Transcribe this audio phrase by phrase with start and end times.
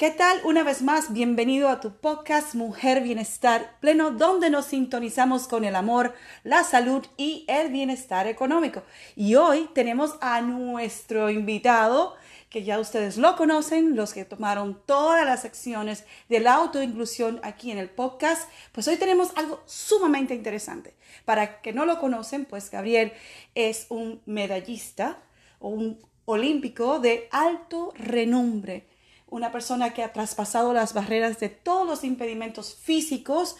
[0.00, 0.40] ¿Qué tal?
[0.44, 5.76] Una vez más, bienvenido a tu podcast Mujer Bienestar Pleno, donde nos sintonizamos con el
[5.76, 8.82] amor, la salud y el bienestar económico.
[9.14, 12.14] Y hoy tenemos a nuestro invitado,
[12.48, 17.70] que ya ustedes lo conocen, los que tomaron todas las secciones de la autoinclusión aquí
[17.70, 20.94] en el podcast, pues hoy tenemos algo sumamente interesante.
[21.26, 23.12] Para que no lo conocen, pues Gabriel
[23.54, 25.18] es un medallista
[25.58, 28.88] o un olímpico de alto renombre
[29.30, 33.56] una persona que ha traspasado las barreras de todos los impedimentos físicos,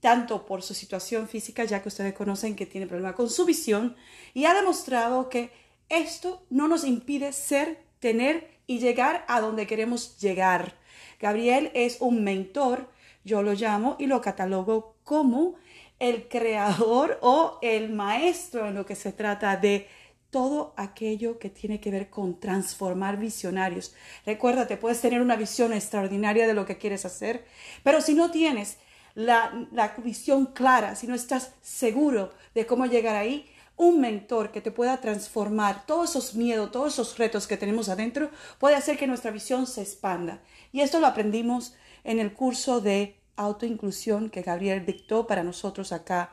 [0.00, 3.96] tanto por su situación física, ya que ustedes conocen que tiene problema con su visión,
[4.34, 5.50] y ha demostrado que
[5.88, 10.74] esto no nos impide ser, tener y llegar a donde queremos llegar.
[11.20, 12.90] Gabriel es un mentor,
[13.24, 15.56] yo lo llamo y lo catalogo como
[15.98, 19.88] el creador o el maestro en lo que se trata de
[20.34, 23.94] todo aquello que tiene que ver con transformar visionarios.
[24.26, 27.44] Recuérdate, puedes tener una visión extraordinaria de lo que quieres hacer,
[27.84, 28.78] pero si no tienes
[29.14, 34.60] la, la visión clara, si no estás seguro de cómo llegar ahí, un mentor que
[34.60, 39.06] te pueda transformar todos esos miedos, todos esos retos que tenemos adentro, puede hacer que
[39.06, 40.40] nuestra visión se expanda.
[40.72, 46.32] Y esto lo aprendimos en el curso de autoinclusión que Gabriel dictó para nosotros acá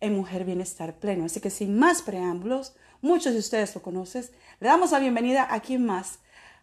[0.00, 1.26] en Mujer Bienestar Pleno.
[1.26, 2.72] Así que sin más preámbulos,
[3.02, 6.20] muchos de ustedes lo conocen, le damos la bienvenida a quien más,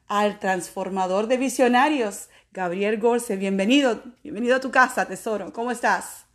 [0.08, 3.36] al transformador de visionarios, Gabriel Gorce.
[3.36, 5.54] Bienvenido, bienvenido a tu casa, tesoro.
[5.54, 6.26] ¿Cómo estás?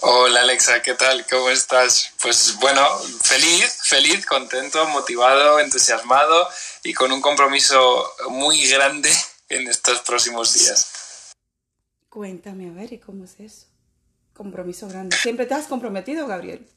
[0.00, 1.24] Hola Alexa, ¿qué tal?
[1.30, 2.12] ¿Cómo estás?
[2.20, 2.84] Pues bueno,
[3.22, 6.48] feliz, feliz, contento, motivado, entusiasmado
[6.82, 9.10] y con un compromiso muy grande
[9.48, 11.32] en estos próximos días.
[12.10, 13.66] Cuéntame, a ver, ¿y cómo es eso?
[14.34, 15.16] Compromiso grande.
[15.16, 16.68] ¿Siempre te has comprometido, Gabriel?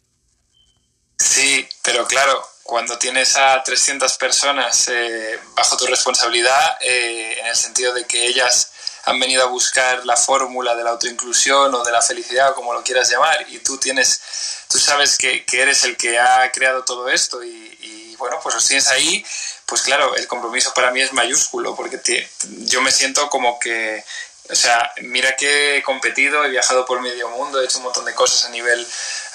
[1.17, 7.55] Sí, pero claro, cuando tienes a 300 personas eh, bajo tu responsabilidad, eh, en el
[7.55, 8.71] sentido de que ellas
[9.05, 12.73] han venido a buscar la fórmula de la autoinclusión o de la felicidad o como
[12.73, 14.21] lo quieras llamar, y tú tienes,
[14.67, 18.87] tú sabes que, eres el que ha creado todo esto y, bueno, pues los tienes
[18.89, 19.25] ahí,
[19.65, 22.29] pues claro, el compromiso para mí es mayúsculo, porque
[22.65, 24.03] yo me siento como que
[24.49, 28.05] o sea, mira que he competido, he viajado por medio mundo, he hecho un montón
[28.05, 28.85] de cosas a nivel,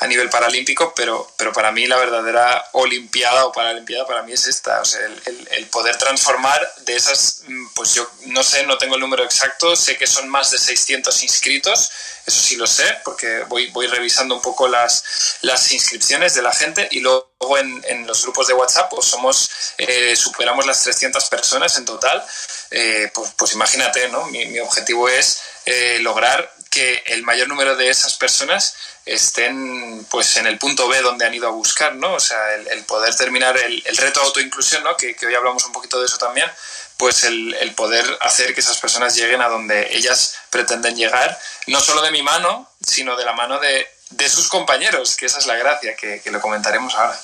[0.03, 4.49] a nivel paralímpico, pero, pero para mí la verdadera Olimpiada o Paralimpiada para mí es
[4.49, 4.83] esta,
[5.27, 9.23] el, el, poder transformar de esas, mm, pues yo no sé, no tengo el número
[9.23, 11.91] exacto, sé que son más de 600 inscritos,
[12.27, 16.53] eso sí lo sé, porque voy, voy revisando un poco las, las inscripciones de la
[16.53, 21.29] gente y luego en, en los grupos de WhatsApp pues somos, eh, superamos las 300
[21.29, 22.25] personas en total.
[22.73, 24.27] Eh, pues, pues, imagínate, ¿no?
[24.27, 28.75] Mi, objetivo es eh, lograr que el mayor número de esas personas
[29.05, 32.15] estén pues en el punto B donde han ido a buscar, ¿no?
[32.15, 34.97] O sea, el, poder terminar el, el, reto autoinclusión, ¿no?
[34.97, 36.51] Que, que, hoy hablamos un poquito de eso también,
[36.97, 41.79] pues el, el, poder hacer que esas personas lleguen a donde ellas pretenden llegar, no
[41.79, 45.47] solo de mi mano, sino de la mano de, de sus compañeros, que esa es
[45.47, 47.21] la gracia, que, que lo comentaremos ahora.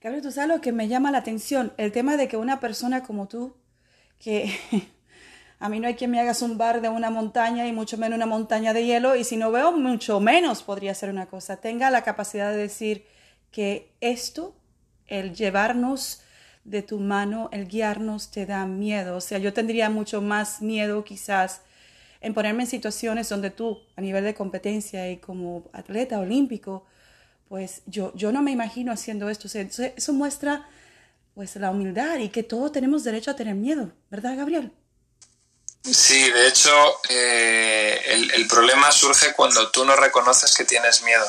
[0.00, 3.02] Gabriel, tú sabes lo que me llama la atención, el tema de que una persona
[3.02, 3.54] como tú
[4.18, 4.58] que
[5.58, 8.26] a mí no hay quien me haga zumbar de una montaña y mucho menos una
[8.26, 11.56] montaña de hielo y si no veo mucho menos podría ser una cosa.
[11.58, 13.06] Tenga la capacidad de decir
[13.50, 14.54] que esto,
[15.06, 16.22] el llevarnos
[16.64, 19.16] de tu mano, el guiarnos te da miedo.
[19.16, 21.62] O sea, yo tendría mucho más miedo quizás
[22.20, 26.84] en ponerme en situaciones donde tú, a nivel de competencia y como atleta olímpico,
[27.48, 29.48] pues yo, yo no me imagino haciendo esto.
[29.48, 30.66] O sea, eso muestra
[31.34, 34.72] pues la humildad y que todos tenemos derecho a tener miedo, ¿verdad, Gabriel?
[35.92, 41.24] Sí, de hecho, eh, el, el, problema surge cuando tú no reconoces que tienes miedo.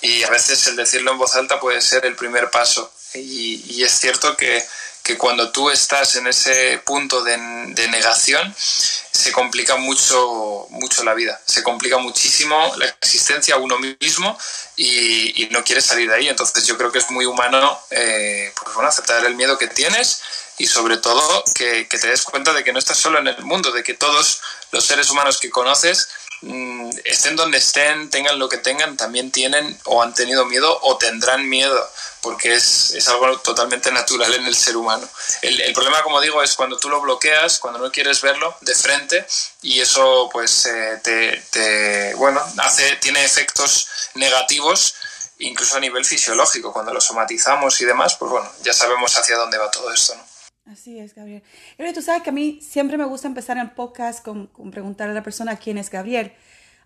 [0.00, 2.92] Y a veces el decirlo en voz alta puede ser el primer paso.
[3.14, 4.64] Y, y es cierto que,
[5.04, 7.36] que, cuando tú estás en ese punto de,
[7.68, 13.78] de negación, se complica mucho, mucho la vida, se complica muchísimo la existencia a uno
[13.78, 14.36] mismo
[14.76, 16.28] y, no quieres salir de ahí.
[16.28, 20.22] Entonces yo creo que es muy humano eh, pues bueno, aceptar el miedo que tienes
[20.58, 23.72] y sobre todo que, te des cuenta de que no estás solo en el mundo,
[23.72, 24.40] de que todos
[24.70, 26.08] los seres humanos que conoces
[26.42, 30.98] mm, estén donde estén, tengan lo que tengan, también tienen o han tenido miedo o
[30.98, 31.90] tendrán miedo,
[32.20, 35.08] porque es, es algo totalmente natural en el ser humano.
[35.40, 38.74] El, el, problema, como digo, es cuando tú lo bloqueas, cuando no quieres verlo de
[38.74, 39.26] frente
[39.62, 44.94] y eso pues eh, te, te, bueno, hace, tiene efectos negativos
[45.38, 49.58] incluso a nivel fisiológico, cuando lo somatizamos y demás, pues bueno, ya sabemos hacia dónde
[49.58, 50.31] va todo esto, ¿no?
[50.64, 51.42] Así es, Gabriel.
[51.76, 55.10] Gabriel, tú sabes que a mí siempre me gusta empezar el podcast con, con preguntar
[55.10, 56.32] a la persona quién es Gabriel.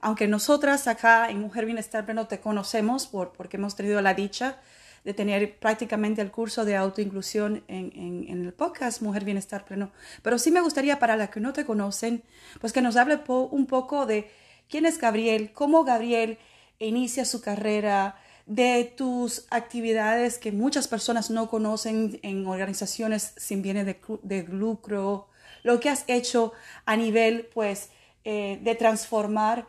[0.01, 4.59] Aunque nosotras acá en Mujer Bienestar Pleno te conocemos por, porque hemos tenido la dicha
[5.05, 9.93] de tener prácticamente el curso de autoinclusión en, en, en, el podcast Mujer Bienestar Pleno.
[10.23, 12.25] Pero sí me gustaría para las que no te conocen,
[12.61, 14.29] pues que nos hable un poco de
[14.69, 16.39] quién es Gabriel, cómo Gabriel
[16.79, 23.87] inicia su carrera, de tus actividades que muchas personas no conocen en organizaciones sin bienes
[23.87, 25.29] de, de lucro,
[25.65, 26.53] lo que has hecho
[26.85, 27.91] a nivel pues
[28.25, 29.67] eh, de transformar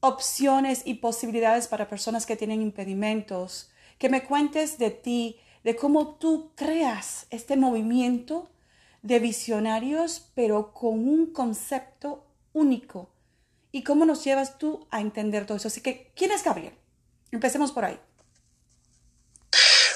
[0.00, 6.16] opciones y posibilidades para personas que tienen impedimentos, que me cuentes de ti, de cómo
[6.16, 8.50] tú creas este movimiento
[9.02, 13.10] de visionarios, pero con un concepto único.
[13.72, 15.68] Y cómo nos llevas tú a entender todo eso.
[15.68, 16.74] Así que, ¿quién es Gabriel?
[17.34, 17.98] Empecemos por ahí.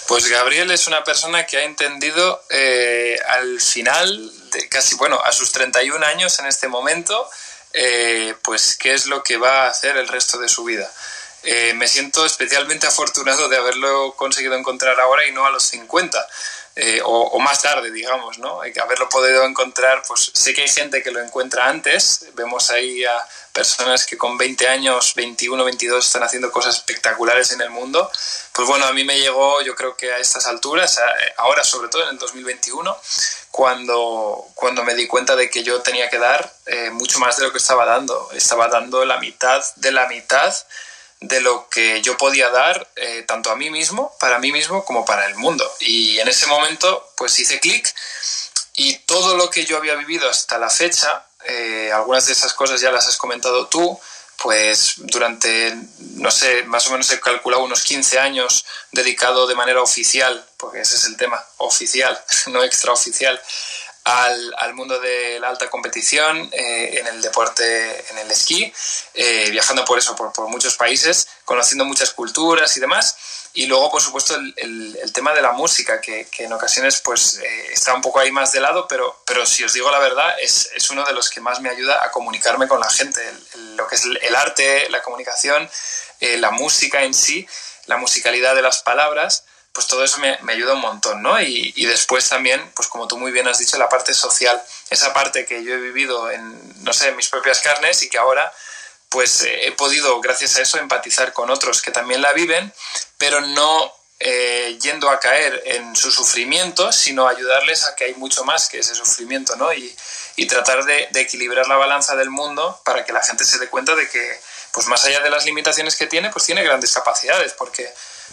[0.09, 4.33] Pues Gabriel es una persona que ha entendido eh, al final,
[4.71, 7.31] casi, bueno, a sus 31 años en este momento,
[7.75, 10.91] eh, pues qué es lo que va a hacer el resto de su vida.
[11.45, 16.27] Eh, me siento especialmente afortunado de haberlo conseguido encontrar ahora y no a los 50.
[16.81, 18.61] Eh, o, más tarde, digamos, ¿no?
[18.61, 23.27] Haberlo podido encontrar, pues sé que hay gente que lo encuentra antes, vemos ahí a
[23.53, 28.09] personas que con 20 años, 21, 22 están haciendo cosas espectaculares en el mundo,
[28.53, 31.01] pues bueno, a mí me llegó, yo creo que a estas alturas,
[31.39, 32.97] ahora sobre todo en el 2021,
[33.51, 37.43] cuando, cuando me di cuenta de que yo tenía que dar eh, mucho más de
[37.47, 40.55] lo que estaba dando, estaba dando la mitad de la mitad
[41.21, 45.05] de lo que yo podía dar eh, tanto a mí mismo, para mí mismo, como
[45.05, 45.69] para el mundo.
[45.81, 47.93] Y en ese momento, pues hice clic
[48.75, 52.81] y todo lo que yo había vivido hasta la fecha, eh, algunas de esas cosas
[52.81, 53.99] ya las has comentado tú,
[54.41, 59.83] pues durante, no sé, más o menos he calculado unos 15 años dedicado de manera
[59.83, 62.17] oficial, porque ese es el tema, oficial,
[62.47, 63.41] no extraoficial,
[64.09, 68.73] al, al, mundo de la alta competición eh, en el deporte, en el esquí,
[69.13, 73.17] eh, viajando por eso, por, por, muchos países, conociendo muchas culturas y demás.
[73.53, 77.01] Y luego, por supuesto, el, el, el tema de la música, que, que en ocasiones
[77.01, 79.99] pues eh, está un poco ahí más de lado, pero, pero si os digo la
[79.99, 83.21] verdad, es, es uno de los que más me ayuda a comunicarme con la gente.
[83.77, 85.69] lo que es el arte, la comunicación,
[86.21, 87.47] eh, la música en sí,
[87.87, 89.45] la musicalidad de las palabras
[89.79, 91.41] pues todo eso me, ayuda un montón, ¿no?
[91.41, 94.61] Y, después también, pues como tú muy bien has dicho, la parte social,
[94.91, 98.53] esa parte que yo he vivido en, no sé, mis propias carnes y que ahora,
[99.09, 102.75] pues eh, he podido, gracias a eso, empatizar con otros que también la viven,
[103.19, 108.43] pero no eh, yendo a caer en su sufrimiento, sino ayudarles a que hay mucho
[108.43, 109.73] más que ese sufrimiento, ¿no?
[109.73, 109.97] Y,
[110.35, 113.69] y tratar de, de equilibrar la balanza del mundo para que la gente se dé
[113.69, 114.41] cuenta de que,
[114.73, 117.89] pues más allá de las limitaciones que tiene, pues tiene grandes capacidades, porque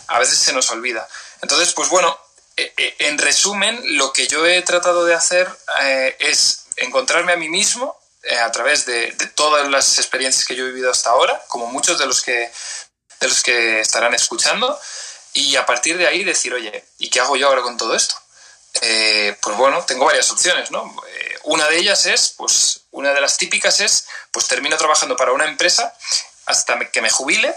[0.07, 1.07] a veces se nos olvida.
[1.42, 2.18] Entonces, pues bueno,
[2.57, 5.50] eh, eh, en resumen, lo que yo he tratado de hacer
[5.81, 7.98] eh, es encontrarme a mí mismo
[8.28, 12.00] eh, a través de, todas las experiencias que yo he vivido hasta ahora, como muchos
[12.00, 12.52] de los que,
[13.19, 14.80] de los que estarán escuchando,
[15.33, 18.16] y a partir de ahí decir, oye, ¿y qué hago yo ahora con todo esto?
[18.81, 20.95] Eh, pues bueno, tengo varias opciones, ¿no?
[21.44, 25.45] Una de ellas es, pues, una de las típicas es, pues termino trabajando para una
[25.45, 25.94] empresa
[26.47, 27.56] hasta que me jubile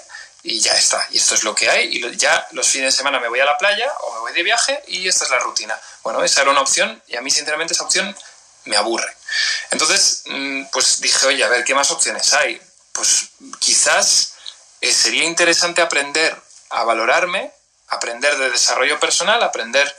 [0.49, 1.07] y ya está.
[1.11, 1.88] Y esto es lo que hay.
[1.93, 4.43] Y ya los fines de semana me voy a la playa o me voy de
[4.43, 5.78] viaje y esta es la rutina.
[6.02, 8.17] Bueno, esa era una opción y a mí sinceramente esa opción
[8.64, 9.14] me aburre.
[9.71, 12.61] Entonces, mm, pues dije, oye, a ver, ¿qué más opciones hay?
[12.93, 13.28] Pues
[13.59, 14.33] quizás
[14.81, 16.35] eh, sería interesante aprender
[16.71, 17.52] a valorarme,
[17.88, 19.95] aprender de desarrollo personal, aprender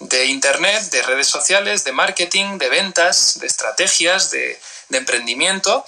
[0.00, 5.84] de Internet, de redes sociales, de marketing, de ventas, de estrategias, de, de emprendimiento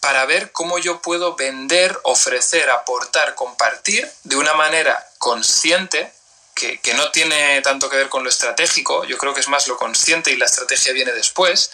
[0.00, 6.12] para ver cómo yo puedo vender, ofrecer, aportar, compartir de una manera consciente,
[6.54, 9.68] que, que, no tiene tanto que ver con lo estratégico, yo creo que es más
[9.68, 11.70] lo consciente y la estrategia viene después,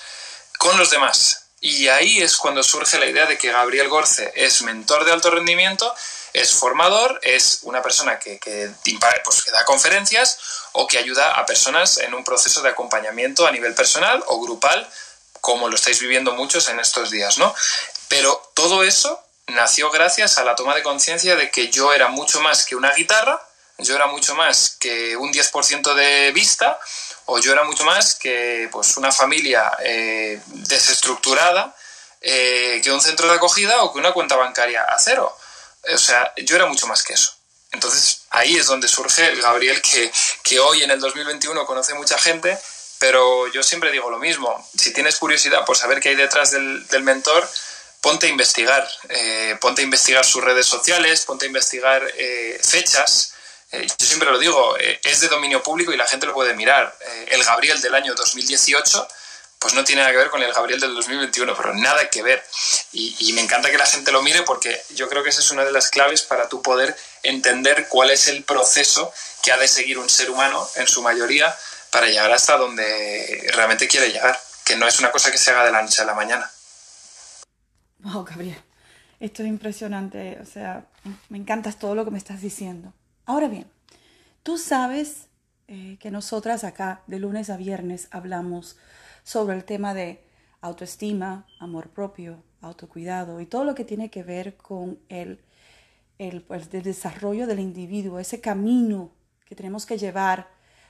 [0.58, 1.44] con los demás.
[1.60, 5.30] Y ahí es cuando surge la idea de que Gabriel Gorce es mentor de alto
[5.30, 5.94] rendimiento,
[6.34, 8.70] es formador, es una persona que, que,
[9.24, 10.38] pues, que da conferencias
[10.72, 14.90] o que ayuda a personas en un proceso de acompañamiento a nivel personal o grupal,
[15.40, 17.54] como lo estáis viviendo muchos en estos días, ¿no?
[18.08, 22.40] Pero todo eso nació gracias a la toma de conciencia de que yo era mucho
[22.40, 23.40] más que una guitarra,
[23.78, 26.78] yo era mucho más que un 10% de vista,
[27.26, 31.74] o yo era mucho más que pues, una familia eh, desestructurada
[32.20, 35.36] eh, que un centro de acogida o que una cuenta bancaria a cero.
[35.92, 37.34] O sea, yo era mucho más que eso.
[37.72, 40.10] Entonces ahí es donde surge el Gabriel que,
[40.42, 42.58] que hoy en el 2021 conoce mucha gente,
[42.98, 44.66] pero yo siempre digo lo mismo.
[44.74, 47.46] Si tienes curiosidad por saber qué hay detrás del, del mentor,
[48.04, 48.86] ponte a investigar.
[49.08, 53.32] Eh, ponte a investigar sus redes sociales, ponte a investigar eh, fechas.
[53.72, 56.94] Eh, yo siempre lo digo, es de dominio público y la gente lo puede mirar.
[57.28, 59.08] el Gabriel del año 2018
[59.58, 62.44] pues no tiene nada que ver con el Gabriel del 2021, pero nada que ver.
[62.92, 65.64] Y, me encanta que la gente lo mire porque yo creo que esa es una
[65.64, 69.10] de las claves para tú poder entender cuál es el proceso
[69.42, 71.56] que ha de seguir un ser humano en su mayoría
[71.88, 75.64] para llegar hasta donde realmente quiere llegar, que no es una cosa que se haga
[75.64, 76.53] de la noche a la mañana.
[78.12, 78.58] Wow, Gabriel,
[79.18, 80.86] esto es impresionante, o sea,
[81.30, 82.92] me encanta todo lo que me estás diciendo.
[83.24, 83.66] Ahora bien,
[84.42, 85.28] tú sabes
[85.68, 88.76] eh, que nosotras acá de lunes a viernes hablamos
[89.22, 90.22] sobre el tema de
[90.60, 95.40] autoestima, amor propio, autocuidado y todo lo que tiene que ver con el,
[96.18, 99.12] el, pues, el desarrollo del individuo, ese camino
[99.46, 100.48] que tenemos que llevar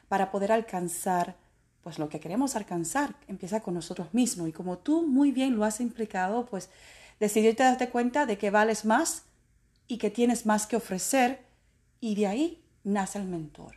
[0.09, 1.37] para poder alcanzar
[1.85, 5.65] pues lo que queremos alcanzar empieza con nosotros mismos y como tú muy bien lo
[5.65, 6.71] has implicado, pues
[7.21, 9.25] decidirte darte cuenta de que vales más
[9.87, 11.45] y que tienes más que ofrecer
[12.01, 13.77] y de ahí nace el mentor.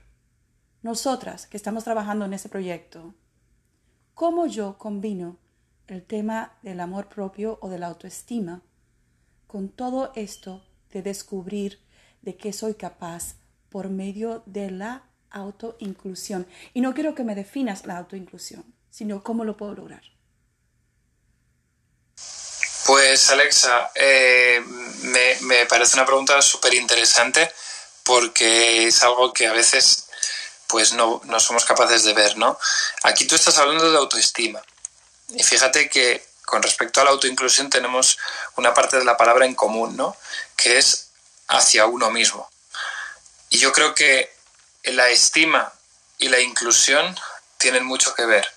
[0.82, 3.13] Nosotras que estamos trabajando en ese proyecto,
[4.13, 5.38] cómo yo combino
[5.88, 8.62] el tema del amor propio o de la autoestima
[9.48, 11.79] con todo esto de descubrir
[12.22, 13.36] de qué soy capaz
[13.70, 16.48] por medio de la autoinclusión.
[16.74, 20.03] Y no quiero que me definas la autoinclusión, sino cómo lo puedo lograr.
[22.88, 24.63] Pues Alexa, eh,
[25.01, 27.53] me, me, parece una pregunta súper interesante
[28.03, 30.06] porque es algo que a veces
[30.67, 32.58] pues no, no somos capaces de ver, ¿no?
[33.03, 34.63] Aquí tú estás hablando de autoestima.
[35.36, 38.17] Y fíjate que con respecto a la autoinclusión tenemos
[38.56, 40.15] una parte de la palabra en común, ¿no?
[40.56, 41.10] Que es
[41.50, 42.50] hacia uno mismo.
[43.50, 44.34] Y yo creo que
[44.84, 45.74] la estima
[46.20, 47.20] y la inclusión
[47.58, 48.50] tienen mucho que ver.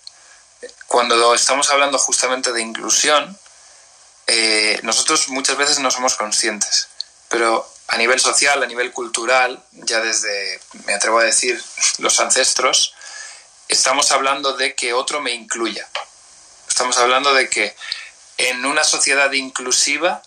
[0.86, 3.36] Cuando estamos hablando justamente de inclusión,
[4.32, 6.86] eh, nosotros muchas veces no somos conscientes,
[7.28, 11.60] pero a nivel social, a nivel cultural, ya desde, me atrevo a decir,
[11.98, 12.94] los ancestros,
[13.66, 15.88] estamos hablando de que otro me incluya.
[16.68, 17.74] Estamos hablando de que
[18.38, 20.22] en una sociedad inclusiva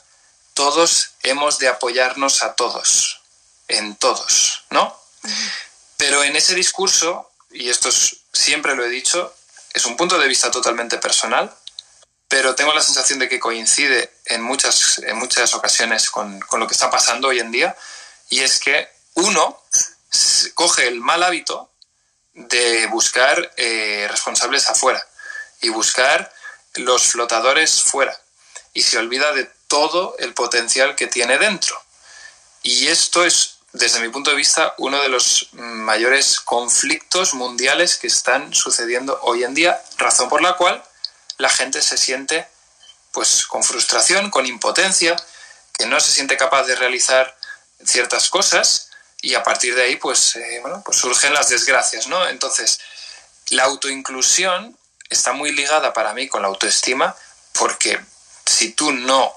[0.53, 3.21] todos hemos de apoyarnos a todos,
[3.69, 4.99] en todos, ¿no?
[5.95, 7.89] Pero en ese discurso, y esto
[8.33, 9.33] siempre lo he dicho,
[9.73, 11.55] es un punto de vista totalmente personal,
[12.33, 16.73] pero tengo la sensación de que coincide en muchas, en muchas ocasiones con, lo que
[16.73, 17.77] está pasando hoy en día,
[18.27, 19.61] y es que uno
[20.55, 21.69] coge el mal hábito
[22.33, 25.07] de buscar eh, responsables afuera
[25.61, 26.33] y buscar
[26.73, 28.19] los flotadores fuera,
[28.73, 31.79] y se olvida de todo el potencial que tiene dentro.
[32.63, 38.07] Y esto es, desde mi punto de vista, uno de los mayores conflictos mundiales que
[38.07, 40.83] están sucediendo hoy en día, razón por la cual
[41.43, 42.47] la gente se siente
[43.11, 45.13] pues con frustración, con impotencia,
[45.73, 47.37] que no se siente capaz de realizar
[47.83, 48.87] ciertas cosas
[49.21, 52.27] y a partir de ahí pues, eh, bueno, pues surgen las desgracias, ¿no?
[52.29, 52.79] Entonces,
[53.49, 54.77] la autoinclusión
[55.09, 57.13] está muy ligada para mí con la autoestima
[57.51, 57.99] porque
[58.45, 59.35] si tú no,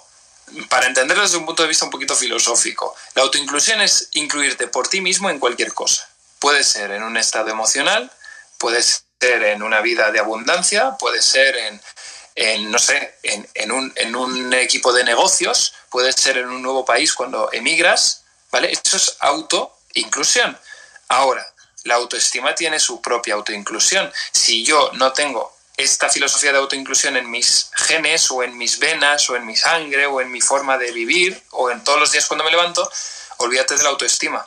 [0.69, 4.87] para entenderlo desde un punto de vista un poquito filosófico, la autoinclusión es incluirte por
[4.87, 6.09] ti mismo en cualquier cosa.
[6.39, 8.13] Puede ser en un estado emocional,
[8.59, 11.57] puede ser en una vida de abundancia, puede ser
[12.35, 16.85] en, no sé, en, un, en, un, equipo de negocios, puede ser en un nuevo
[16.85, 18.71] país cuando emigras, ¿vale?
[18.73, 20.59] Eso es autoinclusión.
[21.09, 21.47] Ahora,
[21.85, 24.13] la autoestima tiene su propia autoinclusión.
[24.33, 29.29] Si yo no tengo esta filosofía de autoinclusión en mis genes o en mis venas
[29.31, 32.27] o en mi sangre o en mi forma de vivir o en todos los días
[32.27, 32.91] cuando me levanto,
[33.39, 34.47] olvídate de la autoestima.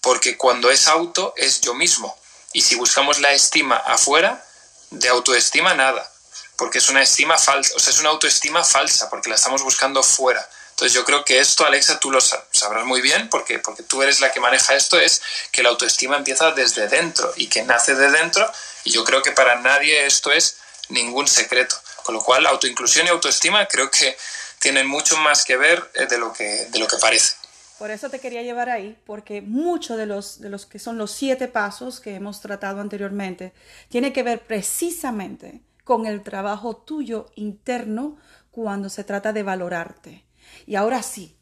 [0.00, 2.16] Porque cuando es auto es yo mismo.
[2.52, 4.44] Y si buscamos la estima afuera,
[4.90, 6.10] de autoestima nada,
[6.56, 10.02] porque es una estima falsa, o sea, es una autoestima falsa, porque la estamos buscando
[10.02, 10.48] fuera.
[10.70, 14.20] Entonces yo creo que esto, Alexa, tú lo sabrás muy bien, porque, porque tú eres
[14.20, 18.10] la que maneja esto, es que la autoestima empieza desde dentro y que nace de
[18.10, 18.50] dentro,
[18.84, 20.56] y yo creo que para nadie esto es
[20.88, 21.76] ningún secreto.
[22.04, 24.16] Con lo cual, autoinclusión y autoestima creo que
[24.60, 27.34] tienen mucho más que ver eh, de lo que, de lo que parece.
[27.78, 31.12] Por eso te quería llevar ahí, porque muchos de los, de los que son los
[31.12, 33.52] siete pasos que hemos tratado anteriormente
[33.88, 38.16] tiene que ver precisamente con el trabajo tuyo interno
[38.50, 40.24] cuando se trata de valorarte.
[40.66, 41.36] Y ahora sí,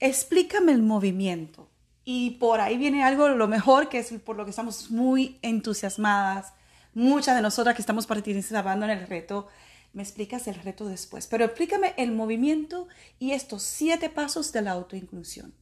[0.00, 1.68] explícame el movimiento.
[2.04, 6.54] Y por ahí viene algo lo mejor, que es por lo que estamos muy entusiasmadas,
[6.94, 9.48] muchas de nosotras que estamos participando en el reto
[9.96, 12.86] Me explicas el reto después, pero explícame el movimiento
[13.18, 15.54] y estos siete pasos de la autoinclusión.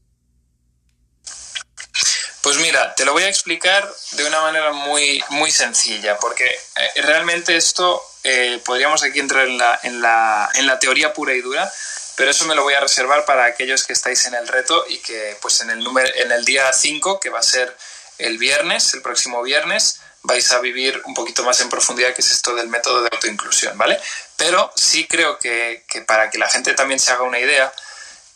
[2.42, 7.02] Pues mira, te lo voy a explicar de una manera muy, muy sencilla, porque eh,
[7.02, 11.40] realmente esto eh, podríamos aquí entrar en la, en, la, en la teoría pura y
[11.40, 11.72] dura,
[12.16, 14.98] pero eso me lo voy a reservar para aquellos que estáis en el reto y
[14.98, 17.72] que pues en el, número, en el día 5, que va a ser
[18.18, 22.30] el viernes, el próximo viernes, vais a vivir un poquito más en profundidad qué es
[22.30, 24.00] esto del método de autoinclusión, ¿vale?
[24.36, 27.72] Pero sí creo que, para que la gente también se haga una idea,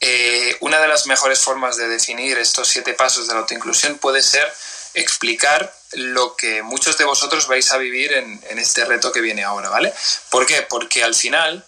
[0.00, 4.23] eh, una de las mejores formas de definir estos siete pasos de la autoinclusión puede
[4.23, 4.52] ser
[4.95, 9.71] explicar lo que muchos de vosotros vais a vivir en, este reto que viene ahora,
[9.71, 9.92] ¿vale?
[10.30, 10.62] ¿Por qué?
[10.62, 11.64] Porque al final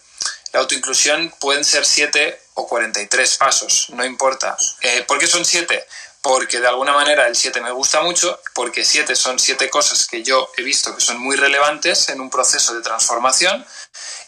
[0.52, 4.56] la autoinclusión pueden ser 7 o 43 pasos, no importa.
[4.82, 5.86] Eh, ¿Por qué son 7?
[6.22, 10.22] Porque de alguna manera el 7 me gusta mucho, porque 7 son 7 cosas que
[10.22, 13.66] yo he visto que son muy relevantes en un proceso de transformación,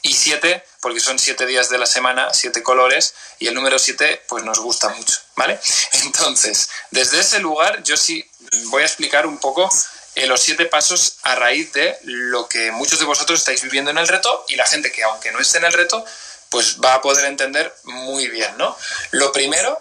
[0.02, 4.22] y 7 porque son 7 días de la semana, 7 colores, y el número 7
[4.28, 5.60] pues nos gusta mucho, ¿vale?
[6.04, 8.28] Entonces, desde ese lugar yo sí
[8.66, 9.70] voy a explicar un poco
[10.14, 13.98] eh, los siete pasos a raíz de lo que muchos de vosotros estáis viviendo en
[13.98, 16.04] el reto y la gente que aunque no esté en el reto,
[16.50, 18.76] pues va a poder entender muy bien, ¿no?
[19.12, 19.80] Lo primero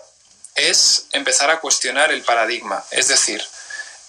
[0.56, 3.42] es empezar a cuestionar el paradigma, es decir,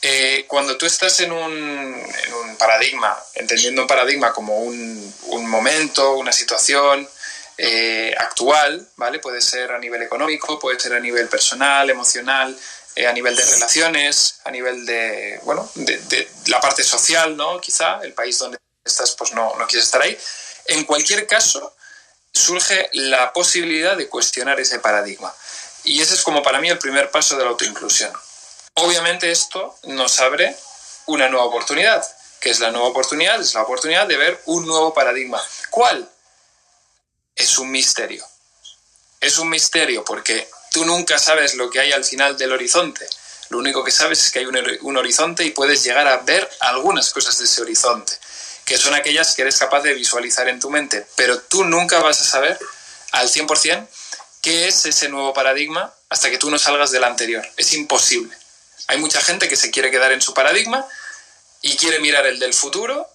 [0.04, 2.02] eh, cuando tú estás en un,
[2.58, 5.14] paradigma, entendiendo un paradigma como un,
[5.46, 7.08] momento, una situación
[7.56, 9.20] eh, actual, ¿vale?
[9.20, 12.58] Puede ser a nivel económico, puede ser a nivel personal, emocional,
[12.96, 17.60] eh, a nivel de relaciones, a nivel de, bueno, de, la parte social, ¿no?
[17.60, 20.18] Quizá el país donde estás, pues no, no quieres estar ahí.
[20.66, 21.74] En cualquier caso,
[22.32, 25.32] surge la posibilidad de cuestionar ese paradigma.
[25.84, 28.12] Y ese es como para mí el primer paso de la autoinclusión.
[28.74, 30.56] Obviamente esto nos abre
[31.06, 32.06] una nueva oportunidad,
[32.40, 35.42] que es la nueva oportunidad, es la oportunidad de ver un nuevo paradigma.
[35.70, 36.08] ¿Cuál?
[37.34, 38.24] Es un misterio.
[39.20, 43.06] Es un misterio porque Tú nunca sabes lo que hay al final del horizonte.
[43.50, 47.10] Lo único que sabes es que hay un, horizonte y puedes llegar a ver algunas
[47.10, 48.14] cosas de ese horizonte,
[48.64, 52.22] que son aquellas que eres capaz de visualizar en tu mente, pero tú nunca vas
[52.22, 52.58] a saber
[53.10, 53.86] al 100%
[54.42, 57.48] qué es ese nuevo paradigma hasta que tú no salgas del anterior.
[57.56, 58.36] Es imposible.
[58.88, 60.86] Hay mucha gente que se quiere quedar en su paradigma
[61.62, 63.08] y quiere mirar el del futuro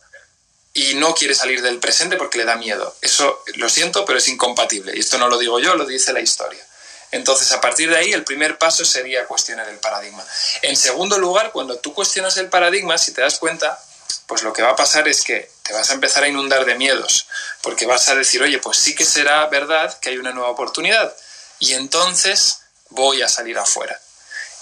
[0.73, 2.95] y no quiere salir del presente porque le da miedo.
[3.01, 4.95] Eso lo siento, pero es incompatible.
[4.95, 6.65] Y esto no lo digo yo, lo dice la historia.
[7.11, 10.25] Entonces, a partir de ahí, el primer paso sería cuestionar el paradigma.
[10.61, 13.79] En segundo lugar, cuando tú cuestionas el paradigma, si te das cuenta,
[14.27, 16.75] pues lo que va a pasar es que te vas a empezar a inundar de
[16.75, 17.27] miedos,
[17.61, 21.15] porque vas a decir, oye, pues sí que será verdad que hay una nueva oportunidad,
[21.59, 22.59] y entonces
[22.89, 23.99] voy a salir afuera.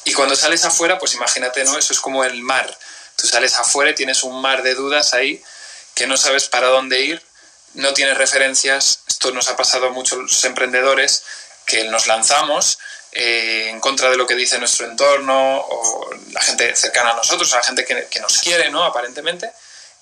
[0.06, 1.78] Y cuando sales afuera, pues imagínate, ¿no?
[1.78, 2.78] Eso es como el mar.
[3.16, 5.44] Tú sales afuera y tienes un mar de dudas ahí
[5.96, 7.24] que no sabes para dónde ir,
[7.74, 9.00] no tienes referencias.
[9.08, 11.24] Esto nos ha pasado a muchos emprendedores
[11.66, 12.78] que nos lanzamos
[13.18, 17.50] eh, en contra de lo que dice nuestro entorno o la gente cercana a nosotros,
[17.52, 18.84] la gente que, nos quiere, ¿no?
[18.84, 19.50] Aparentemente,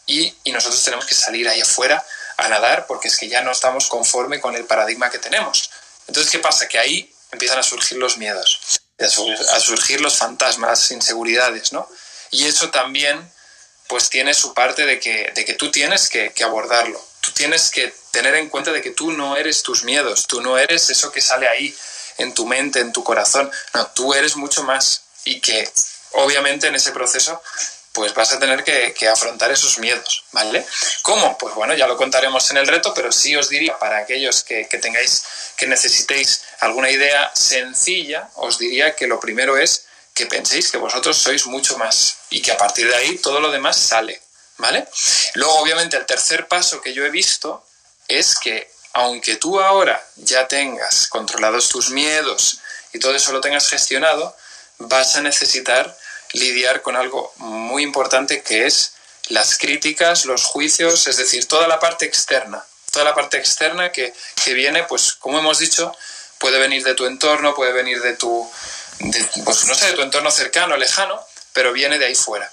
[0.08, 2.04] y, nosotros tenemos que salir ahí afuera
[2.38, 5.70] a nadar porque es que ya no estamos conforme con el paradigma que tenemos.
[6.08, 6.68] Entonces, ¿qué pasa?
[6.68, 11.88] Que ahí empiezan a surgir los miedos, a surgir los fantasmas, inseguridades, ¿no?
[12.32, 13.32] Y eso también,
[13.90, 17.00] pues, tiene su parte de que, de que tú tienes que, que abordarlo.
[17.22, 20.58] Tú tienes que tener en cuenta de que tú no eres tus miedos, tú no
[20.58, 21.76] eres eso que sale ahí
[22.18, 25.70] en tu mente, en tu corazón, no, tú eres mucho más y que
[26.12, 27.42] obviamente en ese proceso
[27.94, 30.66] pues vas a tener que, afrontar esos miedos, ¿vale?
[31.04, 31.38] ¿Cómo?
[31.38, 34.68] Pues bueno, ya lo contaremos en el reto, pero sí os diría, para aquellos que,
[34.68, 35.24] que tengáis,
[35.56, 41.18] que necesitéis alguna idea sencilla, os diría que lo primero es que penséis que vosotros
[41.18, 44.20] sois mucho más y que a partir de ahí todo lo demás sale,
[44.58, 44.88] ¿vale?
[45.36, 47.64] Luego, obviamente, el tercer paso que yo he visto
[48.08, 52.60] es que aunque tú ahora ya tengas controlados tus miedos
[52.94, 54.36] y todo eso lo tengas gestionado,
[54.78, 55.98] vas a necesitar
[56.34, 58.94] lidiar con algo muy importante que es
[59.30, 64.14] las críticas, los juicios, es decir, toda la parte externa, toda la parte externa que,
[64.46, 65.96] viene, pues como hemos dicho,
[66.38, 68.50] puede venir de tu entorno, puede venir de tu,
[69.46, 71.20] pues no sé, de tu entorno cercano, lejano,
[71.54, 72.52] pero viene de ahí fuera.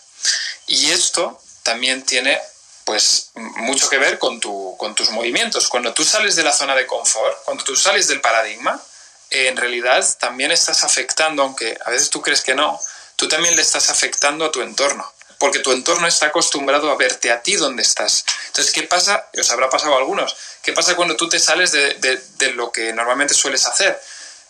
[0.66, 2.40] Y esto también tiene
[2.84, 5.68] pues mucho que ver con, tu, con tus movimientos.
[5.68, 8.80] Cuando tú sales de la zona de confort, cuando tú sales del paradigma,
[9.30, 12.80] en realidad también estás afectando, aunque a veces tú crees que no,
[13.16, 17.30] tú también le estás afectando a tu entorno, porque tu entorno está acostumbrado a verte
[17.30, 18.24] a ti donde estás.
[18.48, 19.28] Entonces, ¿qué pasa?
[19.38, 20.36] Os habrá pasado a algunos.
[20.62, 24.00] ¿Qué pasa cuando tú te sales de, de lo que normalmente sueles hacer?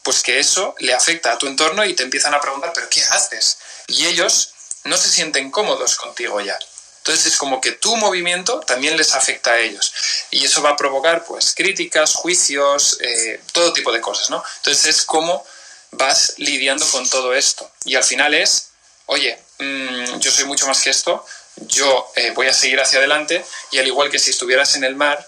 [0.03, 3.03] Pues que eso le afecta a tu entorno y te empiezan a preguntar, ¿pero qué
[3.03, 3.59] haces?
[3.87, 6.59] Y ellos no se sienten cómodos contigo ya.
[7.01, 9.93] Entonces es como que tu movimiento también les afecta a ellos.
[10.31, 14.43] Y eso va a provocar pues críticas, juicios, eh, todo tipo de cosas, ¿no?
[14.59, 15.45] Entonces es como
[15.93, 17.71] vas lidiando con todo esto.
[17.85, 18.69] Y al final es,
[19.07, 21.25] oye, mm, yo soy mucho más que esto,
[21.57, 24.95] yo eh, voy a seguir hacia adelante y al igual que si estuvieras en el
[24.95, 25.27] mar,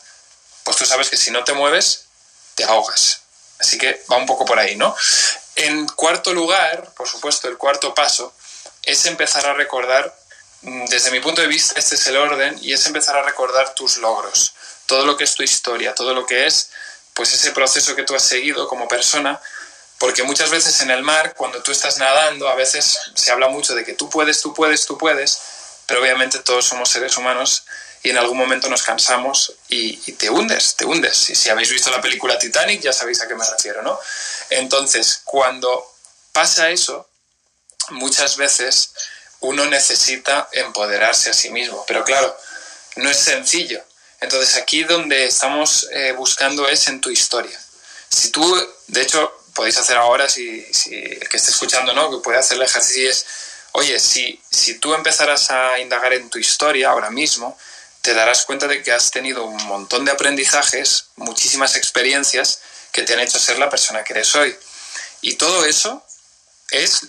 [0.64, 2.04] pues tú sabes que si no te mueves,
[2.54, 3.20] te ahogas.
[3.58, 4.94] Así que va un poco por ahí, ¿no?
[5.56, 8.34] En cuarto lugar, por supuesto, el cuarto paso
[8.82, 10.14] es empezar a recordar,
[10.62, 13.98] desde mi punto de vista, este es el orden, y es empezar a recordar tus
[13.98, 14.54] logros,
[14.86, 16.70] todo lo que es tu historia, todo lo que es,
[17.14, 19.40] pues ese proceso que tú has seguido como persona,
[19.98, 23.74] porque muchas veces en el mar, cuando tú estás nadando, a veces se habla mucho
[23.74, 25.40] de que tú puedes, tú puedes, tú puedes,
[25.86, 27.64] pero obviamente todos somos seres humanos
[28.02, 31.30] y en algún momento nos cansamos y, te hundes, te hundes.
[31.30, 33.98] Y si habéis visto la película Titanic ya sabéis a qué me refiero, ¿no?
[34.50, 35.86] Entonces, cuando
[36.32, 37.08] pasa eso,
[37.90, 38.92] muchas veces
[39.42, 42.36] uno necesita empoderarse a sí mismo, pero claro,
[42.96, 43.82] no es sencillo.
[44.20, 47.58] Entonces aquí donde estamos eh, buscando es en tu historia.
[48.08, 52.10] Si tú, de hecho, podéis hacer ahora, si, el que esté escuchando, ¿no?
[52.10, 53.26] Que puede hacer el ejercicio es,
[53.72, 57.58] oye, si, si tú empezaras a indagar en tu historia ahora mismo,
[58.00, 62.60] te darás cuenta de que has tenido un montón de aprendizajes, muchísimas experiencias
[62.92, 64.56] que te han hecho ser la persona que eres hoy.
[65.20, 66.04] Y todo eso
[66.70, 67.02] es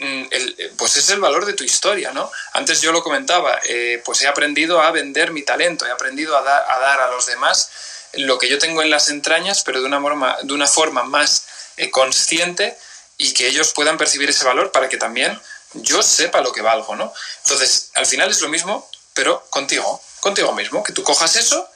[0.00, 2.30] el, pues es el valor de tu historia, ¿no?
[2.52, 6.40] Antes yo lo comentaba, eh, pues he aprendido a vender mi talento, he aprendido a,
[6.40, 7.70] a, dar a los demás
[8.14, 11.46] lo que yo tengo en las entrañas, pero de una forma, de una forma más
[11.76, 12.76] eh, consciente
[13.18, 15.40] y que ellos puedan percibir ese valor para que también
[15.74, 17.12] yo sepa lo que valgo, ¿no?
[17.44, 21.68] Entonces, al final es lo mismo, pero contigo contigo mismo, que tú cojas eso,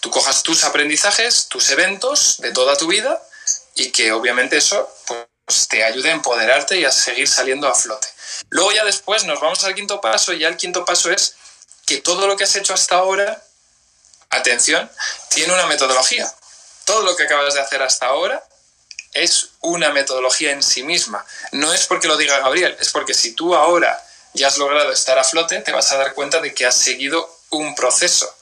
[0.00, 3.20] tú cojas tus aprendizajes, tus eventos de toda tu vida
[3.74, 5.26] y que obviamente eso pues,
[5.68, 8.08] te ayude a empoderarte y a seguir saliendo a flote.
[8.50, 11.34] Luego ya después nos vamos al quinto paso y ya el quinto paso es
[11.86, 13.42] que todo lo que has hecho hasta ahora,
[14.30, 14.90] atención,
[15.28, 16.32] tiene una metodología.
[16.84, 18.44] Todo lo que acabas de hacer hasta ahora
[19.12, 21.24] es una metodología en sí misma.
[21.52, 24.00] No es porque lo diga Gabriel, es porque si tú ahora
[24.34, 27.38] ya has logrado estar a flote, te vas a dar cuenta de que has seguido
[27.50, 28.32] un proceso.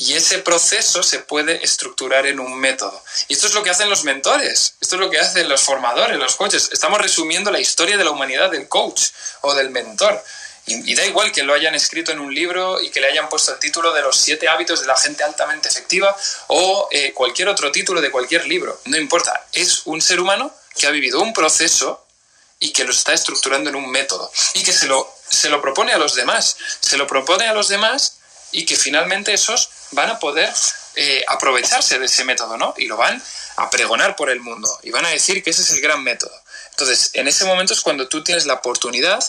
[0.00, 3.02] Y ese proceso se puede estructurar en un método.
[3.28, 6.16] Y esto es lo que hacen los mentores, esto es lo que hacen los formadores,
[6.16, 6.70] los coaches.
[6.72, 9.08] Estamos resumiendo la historia de la humanidad del coach
[9.42, 10.24] o del mentor.
[10.64, 13.52] Y, da igual que lo hayan escrito en un libro y que le hayan puesto
[13.52, 17.70] el título de los siete hábitos de la gente altamente efectiva o eh, cualquier otro
[17.70, 18.80] título de cualquier libro.
[18.86, 22.06] No importa, es un ser humano que ha vivido un proceso
[22.58, 25.92] y que lo está estructurando en un método y que se lo, se lo propone
[25.92, 26.56] a los demás.
[26.80, 28.16] Se lo propone a los demás
[28.52, 30.52] y que finalmente esos van a poder
[30.96, 32.74] eh, aprovecharse de ese método, ¿no?
[32.76, 33.22] Y lo van
[33.56, 36.32] a pregonar por el mundo y van a decir que ese es el gran método.
[36.70, 39.22] Entonces, en ese momento es cuando tú tienes la oportunidad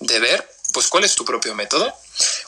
[0.00, 1.96] de ver, pues, cuál es tu propio método.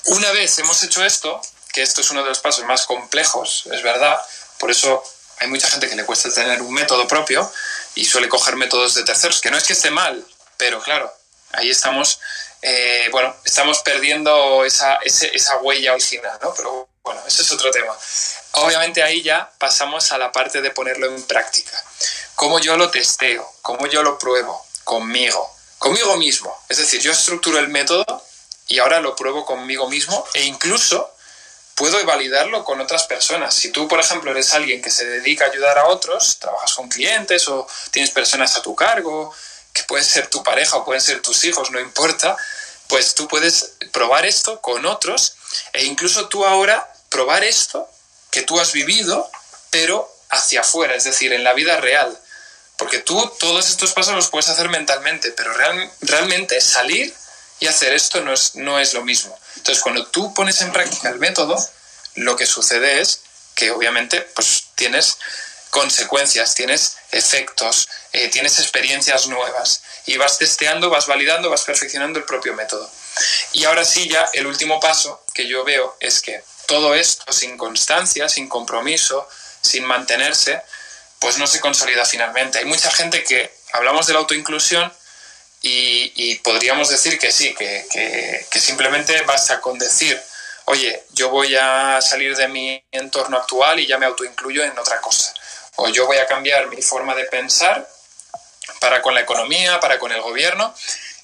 [0.06, 1.40] Una vez hemos hecho esto,
[1.72, 4.18] que esto es uno de los pasos más complejos, es verdad,
[4.58, 5.02] por eso
[5.38, 7.50] hay mucha gente que le cuesta tener un método propio
[7.94, 10.24] y suele coger métodos de terceros, que no es que esté mal,
[10.58, 11.12] pero claro,
[11.52, 12.20] ahí estamos
[12.62, 16.52] eh, bueno, estamos perdiendo esa, esa huella original, ¿no?
[16.54, 17.96] Pero bueno, ese es otro tema.
[18.52, 21.82] Obviamente ahí ya pasamos a la parte de ponerlo en práctica.
[22.34, 26.56] Cómo yo lo testeo, cómo yo lo pruebo conmigo, conmigo mismo.
[26.68, 28.04] Es decir, yo estructuro el método
[28.66, 31.14] y ahora lo pruebo conmigo mismo e incluso
[31.74, 33.54] puedo validarlo con otras personas.
[33.54, 36.88] Si tú, por ejemplo, eres alguien que se dedica a ayudar a otros, trabajas con
[36.88, 39.34] clientes o tienes personas a tu cargo,
[39.72, 42.36] que pueden ser tu pareja o pueden ser tus hijos, no importa,
[42.88, 45.36] pues tú puedes probar esto con otros
[45.72, 47.88] e incluso tú ahora probar esto
[48.30, 49.30] que tú has vivido,
[49.70, 52.18] pero hacia afuera, es decir, en la vida real.
[52.76, 55.52] Porque tú todos estos pasos los puedes hacer mentalmente, pero
[56.00, 57.14] realmente salir
[57.58, 59.38] y hacer esto no es, no es lo mismo.
[59.56, 61.56] Entonces, cuando tú pones en práctica el método,
[62.14, 63.20] lo que sucede es
[63.54, 65.18] que obviamente pues, tienes
[65.68, 72.24] consecuencias, tienes efectos, eh, tienes experiencias nuevas y vas testeando, vas validando, vas perfeccionando el
[72.24, 72.90] propio método.
[73.52, 77.56] Y ahora sí, ya el último paso que yo veo es que todo esto sin
[77.56, 79.28] constancia, sin compromiso,
[79.60, 80.62] sin mantenerse,
[81.18, 82.58] pues no se consolida finalmente.
[82.58, 84.92] Hay mucha gente que hablamos de la autoinclusión
[85.62, 87.86] y, podríamos decir que sí, que,
[88.50, 90.20] que simplemente basta con decir,
[90.64, 95.00] oye, yo voy a salir de mi entorno actual y ya me autoincluyo en otra
[95.00, 95.34] cosa
[95.80, 97.88] o yo voy a cambiar mi forma de pensar
[98.80, 100.74] para con la economía, para con el gobierno,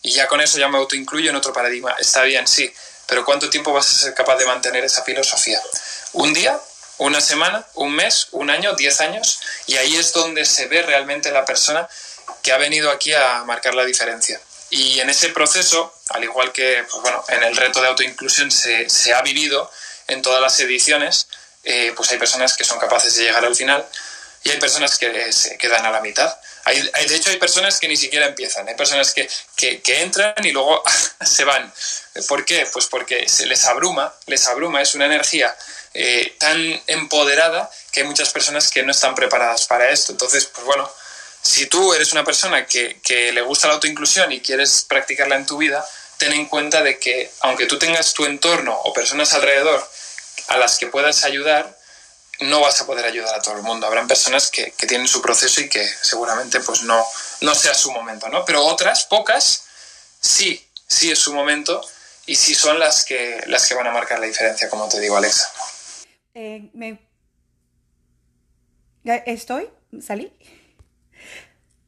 [0.07, 1.97] y ya con eso ya me autoincluyo en otro paradigma.
[1.99, 2.73] Está bien, sí,
[3.09, 5.61] pero ¿cuánto tiempo vas a ser capaz de mantener esa filosofía?
[6.13, 6.57] ¿Un día?
[6.99, 7.67] ¿Una semana?
[7.75, 8.29] ¿Un mes?
[8.31, 8.75] ¿Un año?
[8.75, 9.41] ¿Diez años?
[9.67, 11.89] Y ahí es donde se ve realmente la persona
[12.41, 14.41] que ha venido aquí a marcar la diferencia.
[14.71, 19.13] Y en ese proceso, al igual que pues bueno, en el reto de autoinclusión se,
[19.13, 19.69] ha vivido
[20.07, 21.27] en todas las ediciones,
[21.65, 23.85] eh, pues hay personas que son capaces de llegar al final
[24.45, 26.33] y hay personas que se quedan a la mitad.
[26.67, 30.35] Hay, de hecho, hay personas que ni siquiera empiezan, hay personas que, que, que, entran
[30.43, 30.83] y luego
[31.25, 31.73] se van.
[32.27, 32.67] ¿Por qué?
[32.73, 35.57] Pues porque se les abruma, les abruma, es una energía
[35.95, 40.11] eh, tan empoderada que hay muchas personas que no están preparadas para esto.
[40.11, 40.91] Entonces, pues bueno,
[41.41, 45.47] si tú eres una persona que, que le gusta la autoinclusión y quieres practicarla en
[45.47, 49.89] tu vida, ten en cuenta de que aunque tú tengas tu entorno o personas alrededor
[50.49, 51.76] a las que puedas ayudar,
[52.41, 53.87] no vas a poder ayudar a todo el mundo.
[53.87, 57.05] Habrán personas que, que, tienen su proceso y que seguramente pues no,
[57.41, 58.45] no sea su momento, ¿no?
[58.45, 59.65] Pero otras, pocas,
[60.21, 61.83] sí, sí es su momento
[62.27, 65.17] y sí son las que, las que van a marcar la diferencia, como te digo,
[65.17, 65.51] Alexa.
[66.35, 66.99] Eh, me...
[69.05, 69.71] ¿Estoy?
[70.05, 70.33] ¿Salí?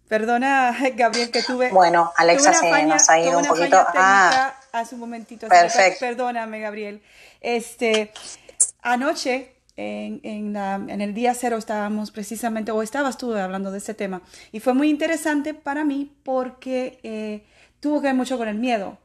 [0.09, 1.71] Perdona, Gabriel, que tuve.
[1.71, 3.85] Bueno, Alexa se nos ha ido un poquito.
[3.95, 5.49] Ah, hace un momentito.
[5.49, 6.01] Perfecto.
[6.01, 7.03] Perdóname, Gabriel.
[7.41, 8.13] Este,
[8.81, 13.79] anoche, en, en, la, en, el día cero, estábamos precisamente, o estabas tú hablando de
[13.79, 17.45] ese tema, y fue muy interesante para mí porque eh,
[17.79, 18.99] tuvo que ver mucho con el miedo.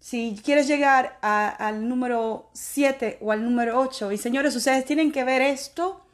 [0.00, 5.12] Si quieres llegar a, al número 7 o al número 8, y señores, ustedes tienen
[5.12, 6.04] que ver esto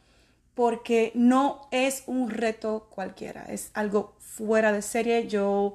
[0.54, 5.26] porque no es un reto cualquiera, es algo fuera de serie.
[5.26, 5.74] Yo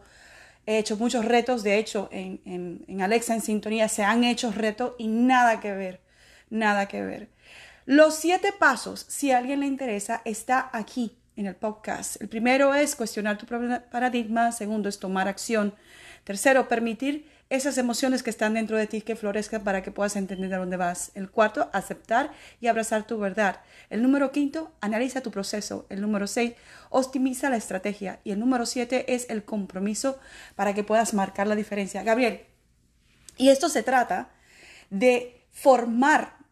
[0.66, 2.40] he hecho muchos retos, de hecho, en,
[2.88, 6.00] en, Alexa en sintonía se han hecho retos y nada que ver,
[6.50, 7.33] nada que ver.
[7.86, 12.22] Los siete pasos, si a alguien le interesa, está aquí en el podcast.
[12.22, 15.76] El primero es cuestionar tu paradigma, segundo es tomar acción,
[16.24, 20.54] tercero, permitir esas emociones que están dentro de ti que florezcan para que puedas entender
[20.54, 21.12] a dónde vas.
[21.14, 23.60] El cuarto, aceptar y abrazar tu verdad.
[23.90, 25.86] El número quinto, analiza tu proceso.
[25.90, 26.54] El número seis,
[26.90, 28.22] optimiza la estrategia.
[28.24, 30.20] Y el número siete es el compromiso
[30.56, 32.02] para que puedas marcar la diferencia.
[32.02, 32.46] Gabriel,
[33.36, 34.30] y esto se trata
[34.90, 36.43] de formar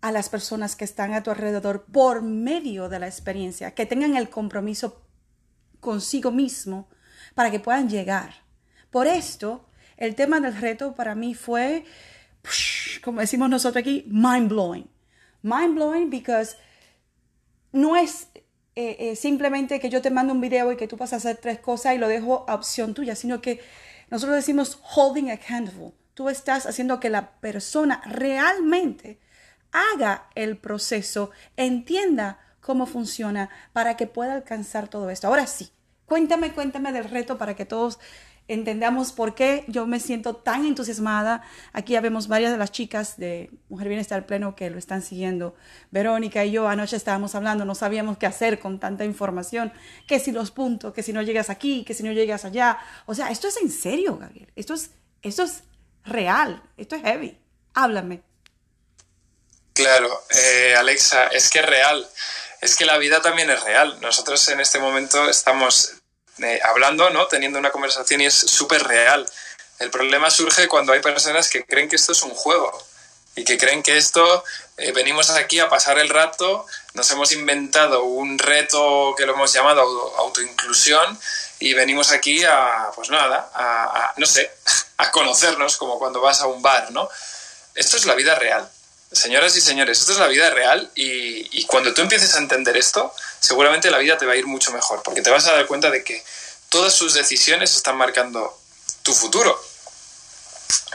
[0.00, 4.16] a las personas que están a tu alrededor por medio de la experiencia, que tengan
[4.16, 5.02] el compromiso
[5.80, 6.88] consigo mismo
[7.34, 8.34] para que puedan llegar.
[8.90, 11.84] Por esto, el tema del reto para mí fue,
[13.02, 14.88] como decimos nosotros aquí, mind blowing.
[15.42, 16.56] Mind blowing because
[17.72, 18.28] no es
[18.76, 21.36] eh, eh, simplemente que yo te mando un video y que tú vas a hacer
[21.38, 23.60] tres cosas y lo dejo a opción tuya, sino que
[24.10, 25.92] nosotros decimos holding accountable.
[26.14, 29.20] Tú estás haciendo que la persona realmente
[29.72, 35.26] haga el proceso, entienda cómo funciona para que pueda alcanzar todo esto.
[35.26, 35.70] Ahora sí,
[36.06, 37.98] cuéntame, cuéntame del reto para que todos
[38.48, 41.42] entendamos por qué yo me siento tan entusiasmada.
[41.72, 45.54] Aquí ya vemos varias de las chicas de Mujer Bienestar Pleno que lo están siguiendo.
[45.90, 49.72] Verónica y yo anoche estábamos hablando, no sabíamos qué hacer con tanta información,
[50.06, 52.78] que si los puntos, que si no llegas aquí, que si no llegas allá.
[53.06, 54.50] O sea, esto es en serio, Gabriel.
[54.56, 55.62] Esto es, esto es
[56.04, 57.38] real, esto es heavy.
[57.74, 58.27] Háblame.
[59.78, 62.10] Claro, eh, Alexa, es que es real.
[62.60, 63.96] Es que la vida también es real.
[64.00, 65.92] Nosotros en este momento estamos
[66.38, 67.28] eh, hablando, ¿no?
[67.28, 69.24] Teniendo una conversación y es súper real.
[69.78, 72.76] El problema surge cuando hay personas que creen que esto es un juego
[73.36, 74.42] y que creen que esto
[74.78, 79.52] eh, venimos aquí a pasar el rato, nos hemos inventado un reto que lo hemos
[79.52, 79.82] llamado
[80.16, 81.16] autoinclusión
[81.60, 84.50] y venimos aquí a, pues nada, a, no sé,
[84.96, 87.08] a conocernos como cuando vas a un bar, ¿no?
[87.76, 88.68] Esto es la vida real.
[89.10, 92.76] Señoras y señores, esto es la vida real y, y cuando tú empieces a entender
[92.76, 95.66] esto, seguramente la vida te va a ir mucho mejor, porque te vas a dar
[95.66, 96.22] cuenta de que
[96.68, 98.58] todas sus decisiones están marcando
[99.02, 99.58] tu futuro,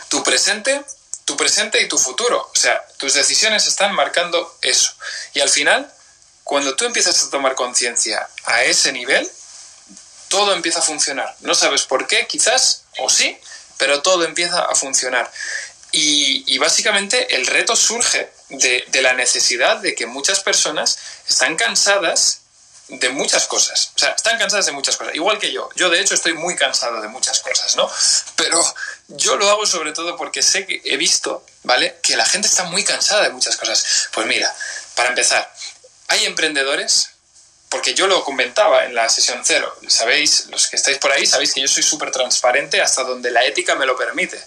[0.10, 0.84] tu presente,
[1.26, 2.52] tu presente y tu futuro.
[2.54, 4.93] O sea, tus decisiones están marcando eso.
[5.34, 5.91] Y al final,
[6.43, 9.30] cuando tú empiezas a tomar conciencia a ese nivel,
[10.28, 11.36] todo empieza a funcionar.
[11.41, 13.38] No sabes por qué, quizás, o sí,
[13.78, 15.32] pero todo empieza a funcionar.
[15.96, 22.40] Y, básicamente el reto surge de, de, la necesidad de que muchas personas están cansadas
[22.88, 23.92] de muchas cosas.
[23.96, 25.14] O sea, están cansadas de muchas cosas.
[25.16, 25.70] Igual que yo.
[25.76, 27.90] Yo, de hecho, estoy muy cansado de muchas cosas, ¿no?
[28.36, 28.62] Pero
[29.08, 32.00] yo lo hago sobre todo porque sé que he visto, ¿vale?
[32.02, 34.10] Que la gente está muy cansada de muchas cosas.
[34.12, 34.54] Pues mira,
[34.96, 35.54] para empezar,
[36.08, 37.10] hay emprendedores,
[37.70, 39.76] porque yo lo comentaba en la sesión cero.
[39.88, 43.46] Sabéis, los que estáis por ahí, sabéis que yo soy súper transparente hasta donde la
[43.46, 44.40] ética me lo permite.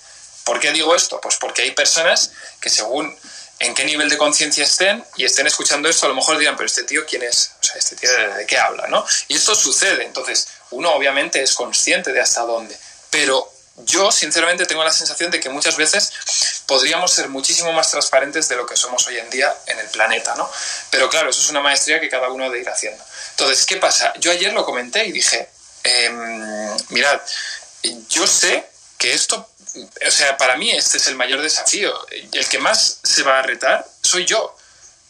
[0.47, 1.21] ¿Por qué digo esto?
[1.21, 2.31] Pues porque hay personas
[2.61, 3.13] que según
[3.59, 6.69] en qué nivel de conciencia estén y estén escuchando esto, a lo mejor dirán, pero
[6.69, 7.51] este tío, ¿quién es?
[7.61, 8.87] O sea, este tío, ¿de qué habla?
[8.87, 9.05] ¿no?
[9.27, 12.79] Y esto sucede, entonces uno obviamente es consciente de hasta dónde,
[13.11, 16.13] pero yo sinceramente tengo la sensación de que muchas veces
[16.67, 20.37] podríamos ser muchísimo más transparentes de lo que somos hoy en día en el planeta,
[20.37, 20.49] ¿no?
[20.91, 23.03] Pero claro, eso es una maestría que cada uno debe ir haciendo.
[23.31, 24.13] Entonces, ¿qué pasa?
[24.19, 25.49] Yo ayer lo comenté y dije,
[25.83, 26.11] eh,
[26.91, 27.21] mirad,
[28.09, 28.65] yo sé
[28.97, 29.49] que esto,
[30.07, 31.95] o sea, para mí este es el mayor desafío.
[32.11, 34.57] El que más se va a retar soy yo,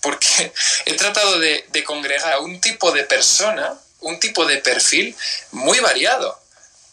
[0.00, 0.52] porque
[0.86, 5.16] he tratado de, congregar a un tipo de persona, un tipo de perfil
[5.52, 6.40] muy variado,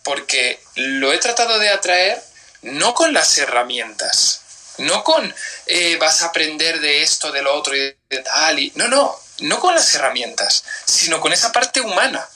[0.03, 2.21] porque lo he tratado de atraer
[2.61, 4.41] no con las herramientas,
[4.77, 5.33] no con
[5.67, 9.17] eh, vas a aprender de esto, de lo otro y de tal, y no, no,
[9.39, 12.27] no con las herramientas, sino con esa parte humana.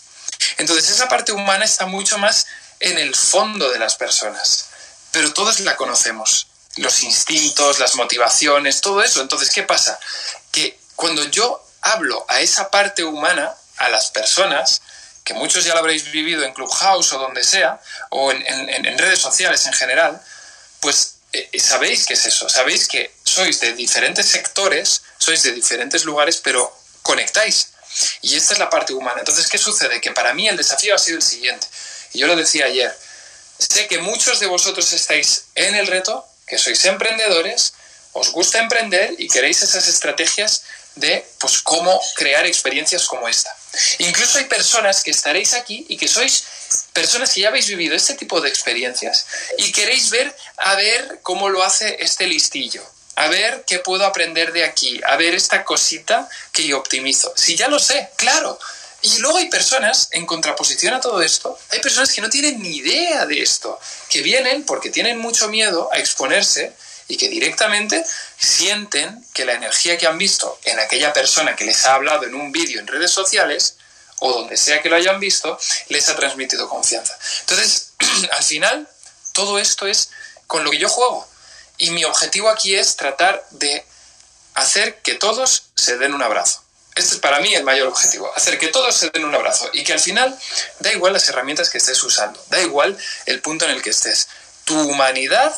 [0.58, 2.47] Entonces esa parte humana está mucho más
[2.80, 4.67] en el fondo de las personas,
[5.17, 9.19] pero todos la conocemos, los instintos, las motivaciones, todo eso.
[9.19, 9.99] Entonces, ¿qué pasa?
[10.51, 14.80] Que cuando yo hablo a esa parte humana, a las personas,
[15.23, 19.65] que muchos ya lo habréis vivido en Clubhouse o donde sea, o en, redes sociales
[19.65, 20.21] en general,
[20.82, 25.51] pues eh, eh, sabéis qué es eso, sabéis que sois de diferentes sectores, sois de
[25.51, 27.69] diferentes lugares, pero conectáis.
[28.21, 29.17] Y esta es la parte humana.
[29.17, 29.99] Entonces, ¿qué sucede?
[29.99, 31.65] Que para mí el desafío ha sido el siguiente.
[32.13, 32.95] Y yo lo decía ayer.
[33.60, 37.74] Sé que muchos de vosotros estáis en el reto, que sois emprendedores,
[38.13, 40.63] os gusta emprender y queréis esas estrategias
[40.96, 43.56] de pues cómo crear experiencias como esta.
[44.00, 46.43] Incluso hay personas que estaréis aquí y que sois
[46.93, 51.50] personas que ya habéis vivido este tipo de experiencias y queréis ver a ver cómo
[51.50, 52.84] lo hace este listillo,
[53.15, 57.34] a ver qué puedo aprender de aquí, a ver esta cosita que yo optimizo.
[57.36, 58.60] Si ya lo sé, claro.
[59.01, 62.77] Y luego hay personas, en contraposición a todo esto, hay personas que no tienen ni
[62.77, 63.79] idea de esto,
[64.10, 66.73] que vienen porque tienen mucho miedo a exponerse
[67.07, 68.03] y que directamente
[68.38, 72.36] sienten que la energía que han visto en aquella persona que les ha hablado en
[72.36, 73.75] un vídeo en redes sociales
[74.19, 77.17] o donde sea que lo hayan visto, les ha transmitido confianza.
[77.41, 77.93] Entonces,
[78.31, 78.89] al final,
[79.33, 80.10] todo esto es
[80.47, 81.27] con lo que yo juego.
[81.77, 83.86] Y mi objetivo aquí es tratar de
[84.55, 86.63] hacer que todos se den un abrazo.
[86.97, 89.83] Este es para mí el mayor objetivo, hacer que todos se den un abrazo y
[89.83, 90.38] que al final
[90.79, 94.27] da igual las herramientas que estés usando, da igual el punto en el que estés.
[94.65, 95.55] Tu humanidad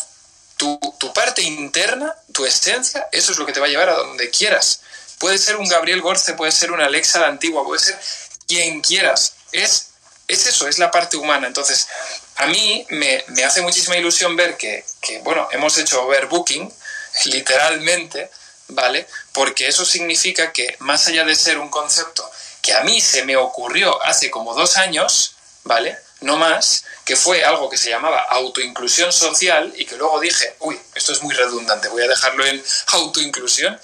[0.60, 4.30] tu, parte interna, tu esencia, eso es lo que te va a llevar a donde
[4.30, 4.82] quieras.
[5.18, 7.98] Puede ser un Gabriel Gorce, puede ser una Alexa la antigua, puede ser
[8.46, 9.36] quien quieras.
[9.54, 9.88] Es,
[10.28, 11.48] es eso, es la parte humana.
[11.48, 11.88] Entonces,
[12.36, 16.72] a mí me, hace muchísima ilusión ver que, que, bueno, hemos hecho overbooking,
[17.26, 18.30] literalmente,
[18.70, 19.08] ¿vale?
[19.34, 22.30] Porque eso significa que más allá de ser un concepto
[22.62, 25.98] que a mí se me ocurrió hace como dos años, ¿vale?
[26.22, 30.80] no más, que fue algo que se llamaba autoinclusión social y que luego dije, uy,
[30.96, 33.80] esto es muy redundante, voy a dejarlo en autoinclusión,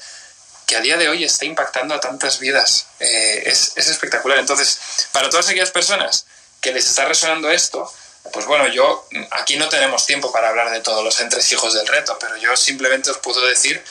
[0.65, 2.87] que a día de hoy está impactando a tantas vidas.
[2.99, 4.39] Eh, es, es, espectacular.
[4.39, 4.79] Entonces,
[5.11, 6.25] para todas aquellas personas
[6.59, 7.91] que les está resonando esto,
[8.33, 12.17] pues bueno, yo aquí no tenemos tiempo para hablar de todos los entresijos del reto,
[12.19, 13.83] pero yo simplemente os puedo decir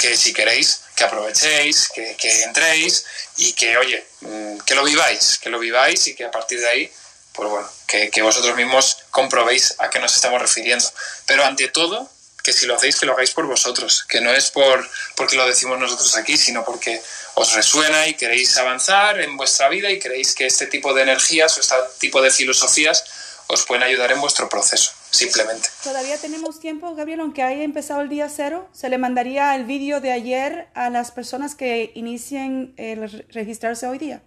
[0.00, 3.04] que si queréis, que aprovechéis, que, que entréis
[3.36, 6.68] y que, oye, mm, que lo viváis, que lo viváis y que a partir de
[6.68, 6.92] ahí
[7.32, 10.84] pues bueno, que, vosotros mismos comprobéis a qué nos estamos refiriendo.
[11.26, 12.10] Pero ante todo,
[12.42, 15.46] que si lo hacéis, que lo hagáis por vosotros, que no es por porque lo
[15.46, 17.00] decimos nosotros aquí, sino porque
[17.34, 21.56] os resuena y queréis avanzar en vuestra vida y creéis que este tipo de energías
[21.56, 23.04] o este tipo de filosofías
[23.46, 25.68] os pueden ayudar en vuestro proceso, simplemente.
[25.82, 30.00] Todavía tenemos tiempo, Gabriel, aunque haya empezado el día cero, se le mandaría el vídeo
[30.00, 34.22] de ayer a las personas que inicien el registrarse hoy día.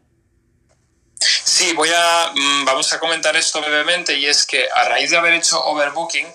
[1.20, 5.18] Sí, voy a, mm, vamos a comentar esto brevemente y es que a raíz de
[5.18, 6.28] haber hecho overbooking,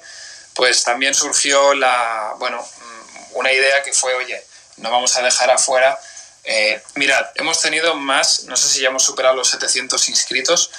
[0.55, 4.43] pues también surgió la, bueno, mm, una idea que fue, oye,
[4.79, 5.99] no vamos a dejar afuera.
[6.45, 10.71] Eh, mirad, hemos tenido más, no sé si ya hemos superado los 700 inscritos,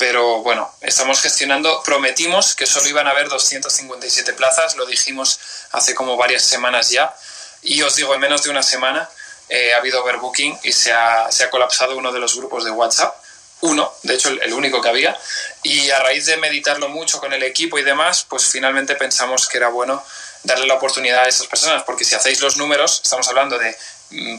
[0.00, 5.38] pero bueno, estamos gestionando, prometimos que solo iban a haber 257 plazas, lo dijimos
[5.72, 7.14] hace como varias semanas ya,
[7.60, 9.10] y os digo, en menos de una semana
[9.50, 12.70] eh, ha habido overbooking y se ha, se ha colapsado uno de los grupos de
[12.70, 13.14] WhatsApp.
[13.60, 15.18] Uno, de hecho el único que había,
[15.62, 19.58] y a raíz de meditarlo mucho con el equipo y demás, pues finalmente pensamos que
[19.58, 20.02] era bueno
[20.44, 23.76] darle la oportunidad a esas personas, porque si hacéis los números, estamos hablando de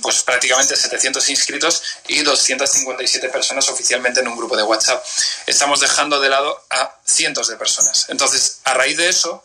[0.01, 5.03] pues prácticamente 700 inscritos y 257 personas oficialmente en un grupo de WhatsApp.
[5.47, 8.07] Estamos dejando de lado a cientos de personas.
[8.09, 9.43] Entonces, a raíz de eso,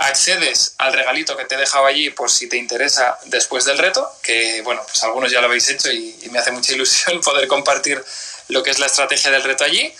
[0.00, 4.10] accedes al regalito que te he dejado allí por si te interesa después del reto,
[4.22, 8.02] que bueno, pues algunos ya lo habéis hecho y, me hace mucha ilusión poder compartir
[8.48, 9.92] lo que es la estrategia del reto allí.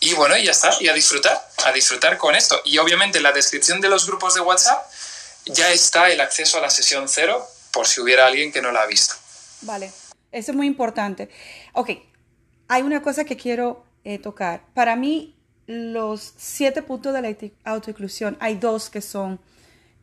[0.00, 2.60] Y bueno, y ya está, y a disfrutar, a disfrutar con esto.
[2.64, 4.86] Y obviamente en la descripción de los grupos de WhatsApp
[5.46, 8.82] ya está el acceso a la sesión cero por si hubiera alguien que no la
[8.82, 9.14] ha visto.
[9.62, 9.92] Vale,
[10.32, 11.30] eso es muy importante.
[11.72, 11.90] Ok,
[12.68, 14.62] hay una cosa que quiero eh, tocar.
[14.74, 15.36] Para mí,
[15.66, 19.40] los siete puntos de la autoinclusión, hay dos que son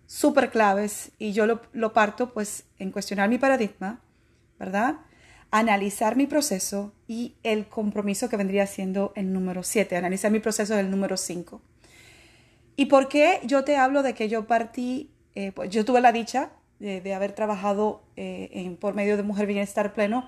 [0.08, 4.02] súper claves y yo lo, lo, parto pues en cuestionar mi paradigma,
[4.60, 4.96] ¿verdad?
[5.56, 10.76] Analizar mi proceso y el compromiso que vendría siendo el número siete, analizar mi proceso
[10.76, 11.62] del número cinco.
[12.76, 16.12] ¿Y por qué yo te hablo de que yo partí, eh, pues yo tuve la
[16.12, 16.49] dicha
[16.80, 20.28] de, haber trabajado eh, en, por medio de Mujer Bienestar Pleno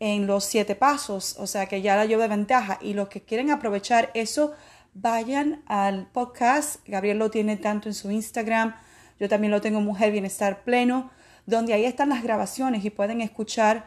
[0.00, 3.20] en los siete pasos, o sea que ya la llevo de ventaja y los que
[3.20, 4.54] quieren aprovechar eso
[4.94, 6.80] vayan al podcast.
[6.88, 8.74] Gabriel lo tiene tanto en su Instagram,
[9.20, 11.10] yo también lo tengo Mujer Bienestar Pleno,
[11.44, 13.84] donde ahí están las grabaciones y pueden escuchar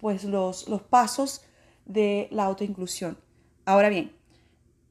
[0.00, 1.42] pues los, los pasos
[1.84, 3.18] de la autoinclusión.
[3.64, 4.12] Ahora bien,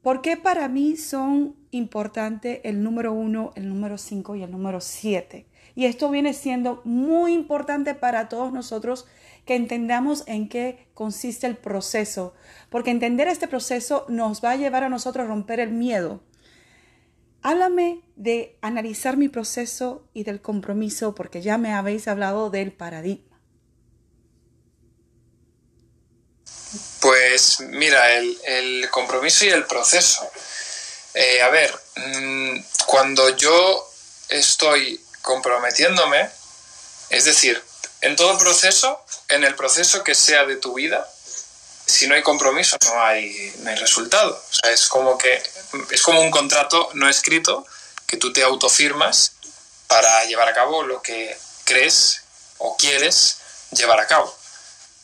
[0.01, 4.81] ¿por qué para mí son importantes el número uno, el número cinco y el número
[4.81, 5.47] siete?
[5.75, 9.05] Y esto viene siendo muy importante para todos nosotros
[9.45, 12.33] que entendamos en qué consiste el proceso,
[12.69, 16.21] porque entender este proceso nos va a llevar a nosotros a romper el miedo.
[17.43, 23.26] Háblame de analizar mi proceso y del compromiso, porque ya me habéis hablado del paradigma.
[26.99, 30.29] Pues mira, el, compromiso y el proceso.
[31.13, 33.89] Eh, a ver, mm, cuando yo
[34.29, 36.29] estoy comprometiéndome,
[37.09, 37.61] es decir,
[38.01, 41.07] en todo proceso, en el proceso que sea de tu vida,
[41.87, 44.31] si no hay compromiso no hay, no hay resultado.
[44.33, 45.41] O sea, es como que
[45.91, 47.65] es como un contrato no escrito
[48.05, 49.33] que tú te autofirmas
[49.87, 52.21] para llevar a cabo lo que crees
[52.57, 53.37] o quieres
[53.71, 54.33] llevar a cabo.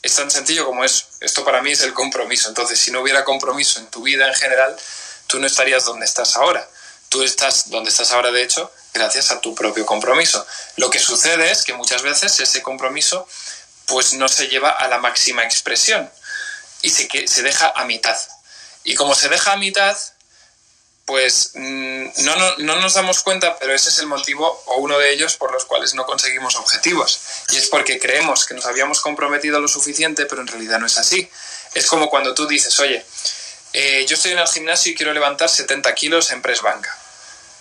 [0.01, 1.05] Es tan sencillo como eso.
[1.23, 2.49] Esto para mí es el compromiso.
[2.49, 4.75] Entonces, si no hubiera compromiso en tu vida en general,
[5.27, 6.67] tú no estarías donde estás ahora.
[7.07, 10.45] Tú estás donde estás ahora, de hecho, gracias a tu propio compromiso.
[10.75, 13.25] Lo que sucede es que muchas veces ese compromiso
[13.85, 16.11] pues no se lleva a la máxima expresión
[16.81, 18.17] y se, se deja a mitad.
[18.83, 19.97] Y como se deja a mitad,
[21.05, 24.97] pues mm, no, no, no, nos damos cuenta, pero ese es el motivo o uno
[24.97, 27.19] de ellos por los cuales no conseguimos objetivos.
[27.49, 30.97] Y es porque creemos que nos habíamos comprometido lo suficiente, pero en realidad no es
[30.97, 31.29] así.
[31.73, 33.05] Es como cuando tú dices, oye,
[33.73, 36.95] eh, yo estoy en el gimnasio y quiero levantar 70 kilos en press banca.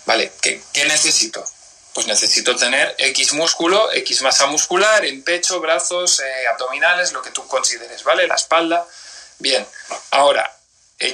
[0.05, 1.43] Vale, ¿qué, necesito?
[1.93, 7.31] Pues necesito tener X músculo, X masa muscular en pecho, brazos, eh, abdominales, lo que
[7.31, 8.27] tú consideres, ¿vale?
[8.27, 8.87] La espalda.
[9.39, 9.65] Bien,
[10.11, 10.55] ahora,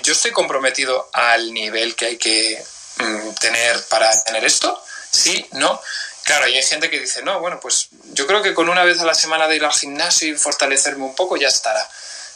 [0.04, 2.64] ¿yo estoy comprometido al nivel que hay que
[2.98, 4.84] mm, tener para tener esto?
[5.12, 5.82] Sí, no.
[6.24, 9.00] Claro, y hay gente que dice, no, bueno, pues yo creo que con una vez
[9.00, 11.90] a la semana de ir al gimnasio y fortalecerme un poco ya estará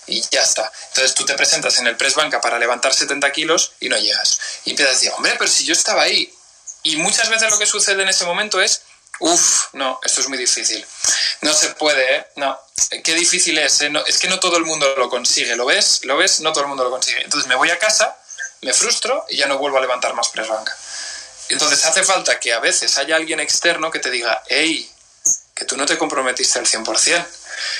[0.07, 0.71] y ya está.
[0.87, 4.39] Entonces tú te presentas en el press banca para levantar 70 kilos y no llegas.
[4.65, 6.33] Y empiezas a decir, hombre, pero si yo estaba ahí,
[6.83, 8.81] y muchas veces lo que sucede en ese momento es,
[9.19, 10.85] uff, no, esto es muy difícil.
[11.41, 12.27] No se puede, ¿eh?
[12.35, 12.57] No,
[13.03, 13.91] qué difícil es, ¿eh?
[14.07, 16.01] es que no todo el mundo lo consigue, ¿lo ves?
[16.03, 16.41] ¿Lo ves?
[16.41, 17.21] No todo el mundo lo consigue.
[17.21, 18.17] Entonces me voy a casa,
[18.61, 20.75] me frustro y ya no vuelvo a levantar más press banca.
[21.49, 24.89] Entonces hace falta que a veces haya alguien externo que te diga, hey,
[25.53, 27.25] que tú no te comprometiste al 100%.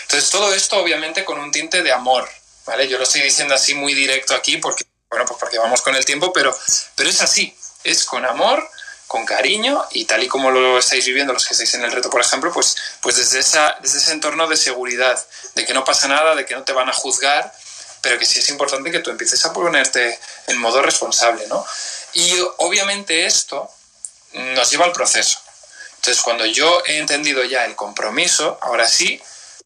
[0.04, 2.30] Entonces todo esto obviamente con un tinte de amor,
[2.66, 2.88] ¿vale?
[2.88, 6.06] Yo lo estoy diciendo así muy directo aquí porque, bueno, pues porque vamos con el
[6.06, 6.56] tiempo, pero,
[6.96, 8.70] pero es así, es con amor
[9.08, 12.10] con cariño y tal y como lo estáis viviendo los que estáis en el reto,
[12.10, 15.24] por ejemplo, pues, pues desde, esa, desde ese entorno de seguridad,
[15.56, 17.54] de que no pasa nada, de que no te van a juzgar,
[18.02, 21.66] pero que sí es importante que tú empieces a ponerte en modo responsable, ¿no?
[22.14, 23.70] Y obviamente esto
[24.34, 25.40] nos lleva al proceso.
[25.96, 29.22] Entonces, cuando yo he entendido ya el compromiso, ahora sí,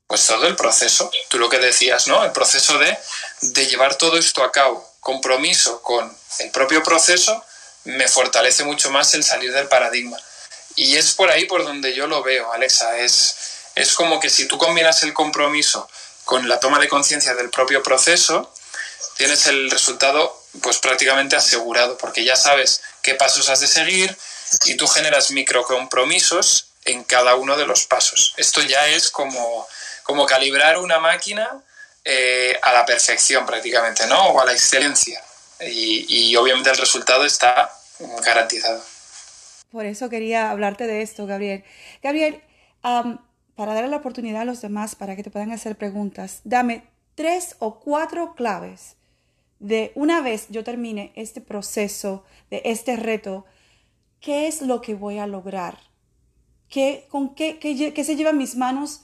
[0.05, 2.23] pues todo el proceso, tú lo que decías, ¿no?
[2.23, 2.97] El proceso de,
[3.41, 7.43] de llevar todo esto a cabo, compromiso con el propio proceso,
[7.87, 10.17] me fortalece mucho más el salir del paradigma.
[10.75, 12.97] Y es por ahí por donde yo lo veo, Alexa.
[12.99, 13.35] Es,
[13.75, 15.89] es como que si tú combinas el compromiso
[16.25, 18.53] con la toma de conciencia del propio proceso,
[19.15, 24.15] tienes el resultado pues prácticamente asegurado, porque ya sabes qué pasos has de seguir
[24.65, 28.33] y tú generas microcompromisos en cada uno de los pasos.
[28.37, 29.67] Esto ya es como,
[30.03, 31.49] como calibrar una máquina
[32.03, 34.27] eh, a la perfección prácticamente, ¿no?
[34.27, 35.23] O a la excelencia.
[35.61, 37.76] Y, y obviamente el resultado está
[38.25, 38.81] garantizado.
[39.71, 41.63] Por eso quería hablarte de esto, Gabriel.
[42.01, 42.41] Gabriel,
[42.81, 46.83] para darle la oportunidad a los demás para que te puedan hacer preguntas, dame
[47.15, 48.97] tres o cuatro claves
[49.59, 53.45] de una vez yo termine este proceso, de este reto,
[54.19, 55.79] ¿qué es lo que voy a lograr?
[56.69, 59.01] ¿Qué, ¿Con qué, qué, qué se lleva en mis manos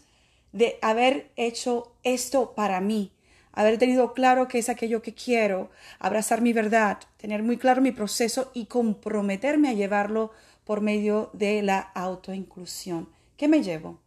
[0.52, 3.12] de haber hecho esto para mí?
[3.54, 7.91] Haber tenido claro que es aquello que quiero, abrazar mi verdad, tener muy claro mi
[7.91, 10.32] proceso y comprometerme a llevarlo
[10.66, 13.14] por medio de la autoinclusión.
[13.38, 13.99] ¿Qué me llevo?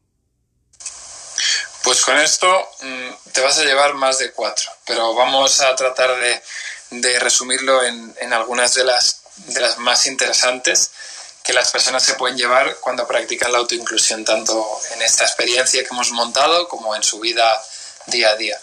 [1.84, 2.48] Pues con esto
[2.82, 6.10] mm, te vas a llevar más de cuatro, pero vamos a tratar
[6.90, 10.90] de, resumirlo en, en, algunas de las, de las más interesantes
[11.44, 15.90] que las personas se pueden llevar cuando practican la autoinclusión, tanto en esta experiencia que
[15.90, 17.46] hemos montado como en su vida
[18.06, 18.58] día a día.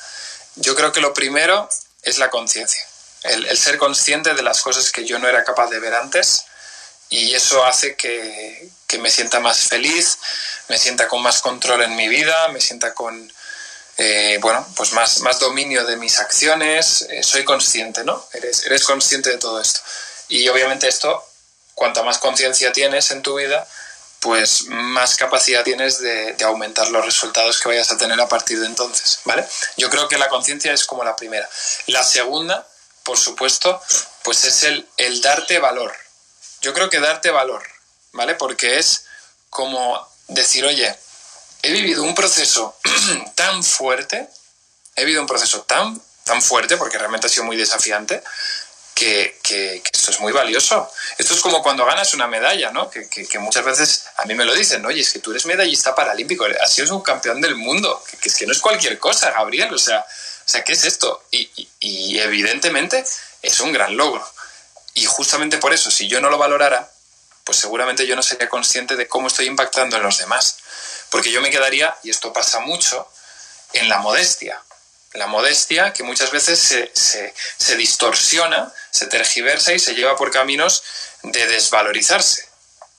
[0.56, 1.70] Yo creo que lo primero
[2.02, 2.86] es la conciencia,
[3.24, 6.46] el, el, ser consciente de las cosas que yo no era capaz de ver antes
[7.10, 10.18] y eso hace que, que, me sienta más feliz,
[10.68, 13.32] me sienta con más control en mi vida, me sienta con,
[13.98, 18.28] eh, bueno, pues más, más dominio de mis acciones, eh, soy consciente, ¿no?
[18.34, 19.80] Eres, eres consciente de todo esto.
[20.30, 21.24] Y obviamente esto
[21.76, 23.68] cuanta más conciencia tienes en tu vida,
[24.24, 28.68] pues más capacidad tienes de, aumentar los resultados que vayas a tener a partir de
[28.68, 29.46] entonces, ¿vale?
[29.76, 31.48] Yo creo que la conciencia es como la primera.
[31.88, 32.66] La segunda,
[33.04, 33.82] por supuesto,
[34.24, 35.94] pues es el, el darte valor.
[36.62, 37.64] Yo creo que darte valor,
[38.14, 38.36] ¿vale?
[38.36, 39.04] Porque es
[39.50, 40.98] como decir, oye,
[41.62, 42.78] he vivido un proceso
[43.36, 44.30] tan fuerte,
[44.96, 48.24] he vivido un proceso tan, tan fuerte, porque realmente ha sido muy desafiante,
[49.42, 50.90] que, esto es muy valioso.
[51.18, 52.90] Esto es como cuando ganas una medalla, ¿no?
[52.90, 56.46] Que, muchas veces a mí me lo dicen, oye, es que tú eres medallista paralímpico,
[56.62, 59.78] has sido un campeón del mundo, que, es que no es cualquier cosa, Gabriel, o
[59.78, 61.24] sea, o sea ¿qué es esto?
[61.32, 61.50] Y,
[61.80, 63.04] y evidentemente
[63.42, 64.26] es un gran logro.
[64.94, 66.90] Y justamente por eso, si yo no lo valorara,
[67.44, 70.58] pues seguramente yo no sería consciente de cómo estoy impactando en los demás.
[71.10, 73.08] Porque yo me quedaría, y esto pasa mucho,
[73.74, 74.62] en la modestia
[75.14, 76.60] la modestia que muchas veces
[76.94, 80.84] se, distorsiona, se tergiversa y se lleva por caminos
[81.22, 82.48] de desvalorizarse.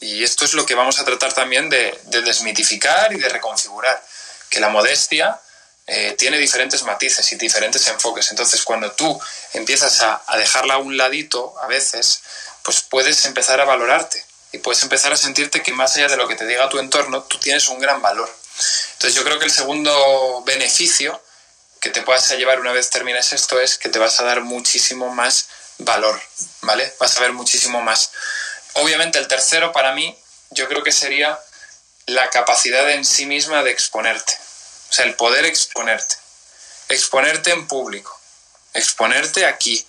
[0.00, 4.02] Y esto es lo que vamos a tratar también de, desmitificar y de reconfigurar,
[4.48, 5.40] que la modestia
[5.86, 8.30] eh, tiene diferentes matices y diferentes enfoques.
[8.30, 9.20] Entonces, cuando tú
[9.52, 12.22] empiezas a, a dejarla a un ladito, a veces,
[12.62, 16.28] pues puedes empezar a valorarte y puedes empezar a sentirte que más allá de lo
[16.28, 18.32] que te diga tu entorno, tú tienes un gran valor.
[18.92, 21.20] Entonces, yo creo que el segundo beneficio
[21.84, 25.14] que te puedas llevar una vez termines esto es que te vas a dar muchísimo
[25.14, 26.18] más valor,
[26.62, 26.90] ¿vale?
[26.98, 28.10] Vas a ver muchísimo más.
[28.72, 30.18] Obviamente el tercero para mí
[30.48, 31.38] yo creo que sería
[32.06, 34.32] la capacidad en sí misma de exponerte.
[34.88, 36.14] O sea, el poder exponerte.
[36.88, 38.18] Exponerte en público.
[38.72, 39.86] Exponerte aquí.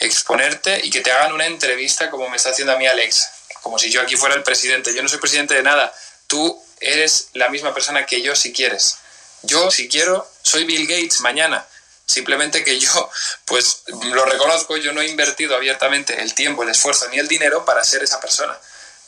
[0.00, 3.30] Exponerte y que te hagan una entrevista como me está haciendo a mí Alexa.
[3.60, 4.94] Como si yo aquí fuera el presidente.
[4.94, 5.94] Yo no soy presidente de nada.
[6.28, 8.96] Tú eres la misma persona que yo si quieres.
[9.42, 11.66] Yo, si quiero, soy Bill Gates mañana.
[12.06, 13.10] Simplemente que yo,
[13.46, 13.82] pues
[14.12, 17.84] lo reconozco, yo no he invertido abiertamente el tiempo, el esfuerzo ni el dinero para
[17.84, 18.56] ser esa persona.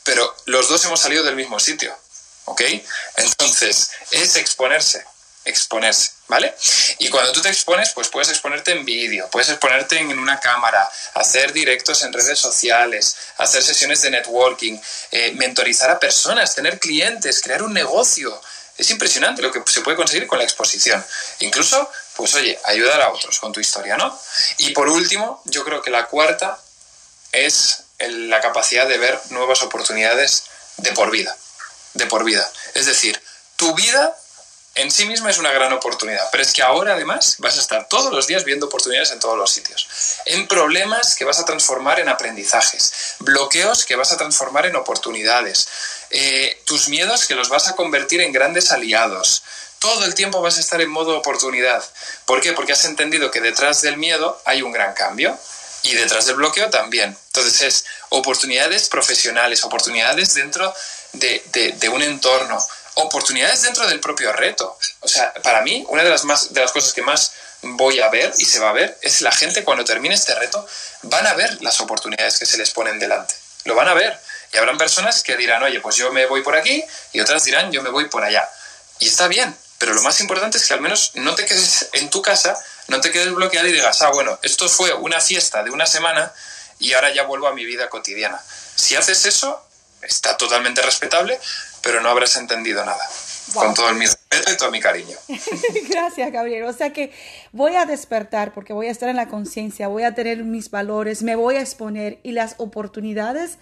[0.03, 1.97] Pero los dos hemos salido del mismo sitio.
[2.45, 2.61] ¿Ok?
[3.17, 5.05] Entonces, es exponerse,
[5.45, 6.53] exponerse, ¿vale?
[6.97, 10.89] Y cuando tú te expones, pues puedes exponerte en vídeo, puedes exponerte en una cámara,
[11.13, 14.79] hacer directos en redes sociales, hacer sesiones de networking,
[15.11, 18.41] eh, mentorizar a personas, tener clientes, crear un negocio,
[18.79, 21.05] es impresionante lo que se puede conseguir con la exposición.
[21.39, 24.17] Incluso, pues oye, ayudar a otros con tu historia, ¿no?
[24.57, 26.59] Y por último, yo creo que la cuarta
[27.33, 30.45] es la capacidad de ver nuevas oportunidades
[30.77, 31.35] de por vida.
[31.93, 32.49] De por vida.
[32.73, 33.21] Es decir,
[33.57, 34.15] tu vida
[34.75, 37.89] en sí misma es una gran oportunidad, pero es que ahora además vas a estar
[37.89, 39.87] todos los días viendo oportunidades en todos los sitios,
[40.25, 45.67] en problemas que vas a transformar en aprendizajes, bloqueos que vas a transformar en oportunidades,
[46.11, 49.43] eh, tus miedos que los vas a convertir en grandes aliados.
[49.79, 51.83] Todo el tiempo vas a estar en modo oportunidad.
[52.25, 52.53] ¿Por qué?
[52.53, 55.37] Porque has entendido que detrás del miedo hay un gran cambio
[55.83, 57.17] y detrás del bloqueo también.
[57.27, 60.73] Entonces es oportunidades profesionales, oportunidades dentro
[61.13, 61.41] de,
[61.79, 62.59] de un entorno,
[62.95, 64.77] oportunidades dentro del propio reto.
[65.01, 67.31] O sea, para mí, una de las, más, de las cosas que más
[67.61, 70.65] voy a ver y se va a ver es la gente cuando termine este reto
[71.03, 73.33] van a ver las oportunidades que se les ponen delante.
[73.65, 74.19] Lo van a ver.
[74.53, 76.83] Y habrán personas que dirán, oye, pues yo me voy por aquí
[77.13, 78.47] y otras dirán, yo me voy por allá.
[78.99, 82.09] Y está bien, pero lo más importante es que al menos no te quedes en
[82.09, 85.71] tu casa, no te quedes bloqueado y digas, ah, bueno, esto fue una fiesta de
[85.71, 86.33] una semana
[86.79, 88.41] y ahora ya vuelvo a mi vida cotidiana.
[88.75, 89.65] Si haces eso,
[90.01, 91.39] está totalmente respetable,
[91.81, 93.05] pero no habrás entendido nada.
[93.53, 95.17] Con todo mi respeto y todo mi cariño.
[95.89, 96.65] Gracias, Gabriel.
[96.65, 97.11] O sea que
[97.51, 101.23] voy a despertar porque voy a estar en la conciencia, voy a tener mis valores,
[101.23, 103.57] me voy a exponer y las oportunidades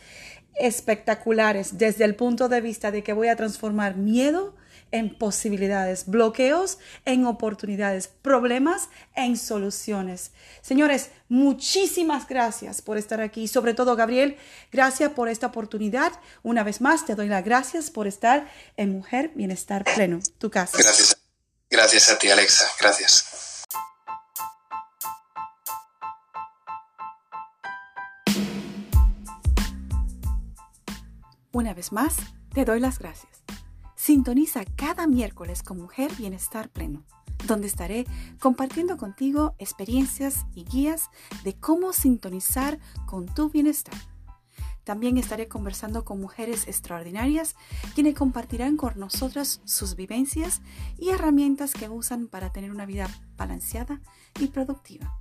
[0.60, 4.55] espectaculares desde el punto de vista de que voy a transformar miedo
[4.91, 10.32] en posibilidades, bloqueos en oportunidades, problemas en soluciones.
[10.62, 13.47] Señores, muchísimas gracias por estar aquí.
[13.47, 14.38] Sobre todo, Gabriel,
[14.72, 16.14] gracias por esta oportunidad.
[16.43, 20.78] Una vez más, te doy las gracias por estar en Mujer Bienestar Pleno, tu casa.
[20.78, 21.18] Gracias.
[21.70, 22.66] Gracias a ti, Alexa.
[22.80, 23.37] Gracias.
[31.58, 32.18] Una vez más,
[32.53, 33.43] te doy las gracias.
[33.95, 37.03] Sintoniza cada miércoles con Mujer Bienestar Pleno,
[37.47, 38.05] donde estaré
[38.39, 41.10] compartiendo contigo experiencias y guías
[41.43, 42.78] de cómo sintonizar
[43.08, 43.95] con tu bienestar.
[44.84, 47.55] También estaré conversando con mujeres extraordinarias
[47.95, 50.62] quienes compartirán con nosotras sus vivencias
[50.99, 53.99] y herramientas que usan para tener una vida balanceada
[54.39, 55.12] y productiva.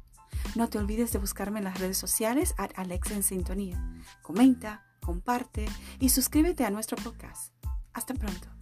[0.54, 3.82] No te olvides de buscarme en las redes sociales a Alexa en Sintonía.
[4.20, 5.66] Comenta, comparte
[6.00, 7.54] y suscríbete a nuestro podcast.
[7.94, 8.55] Hasta pronto.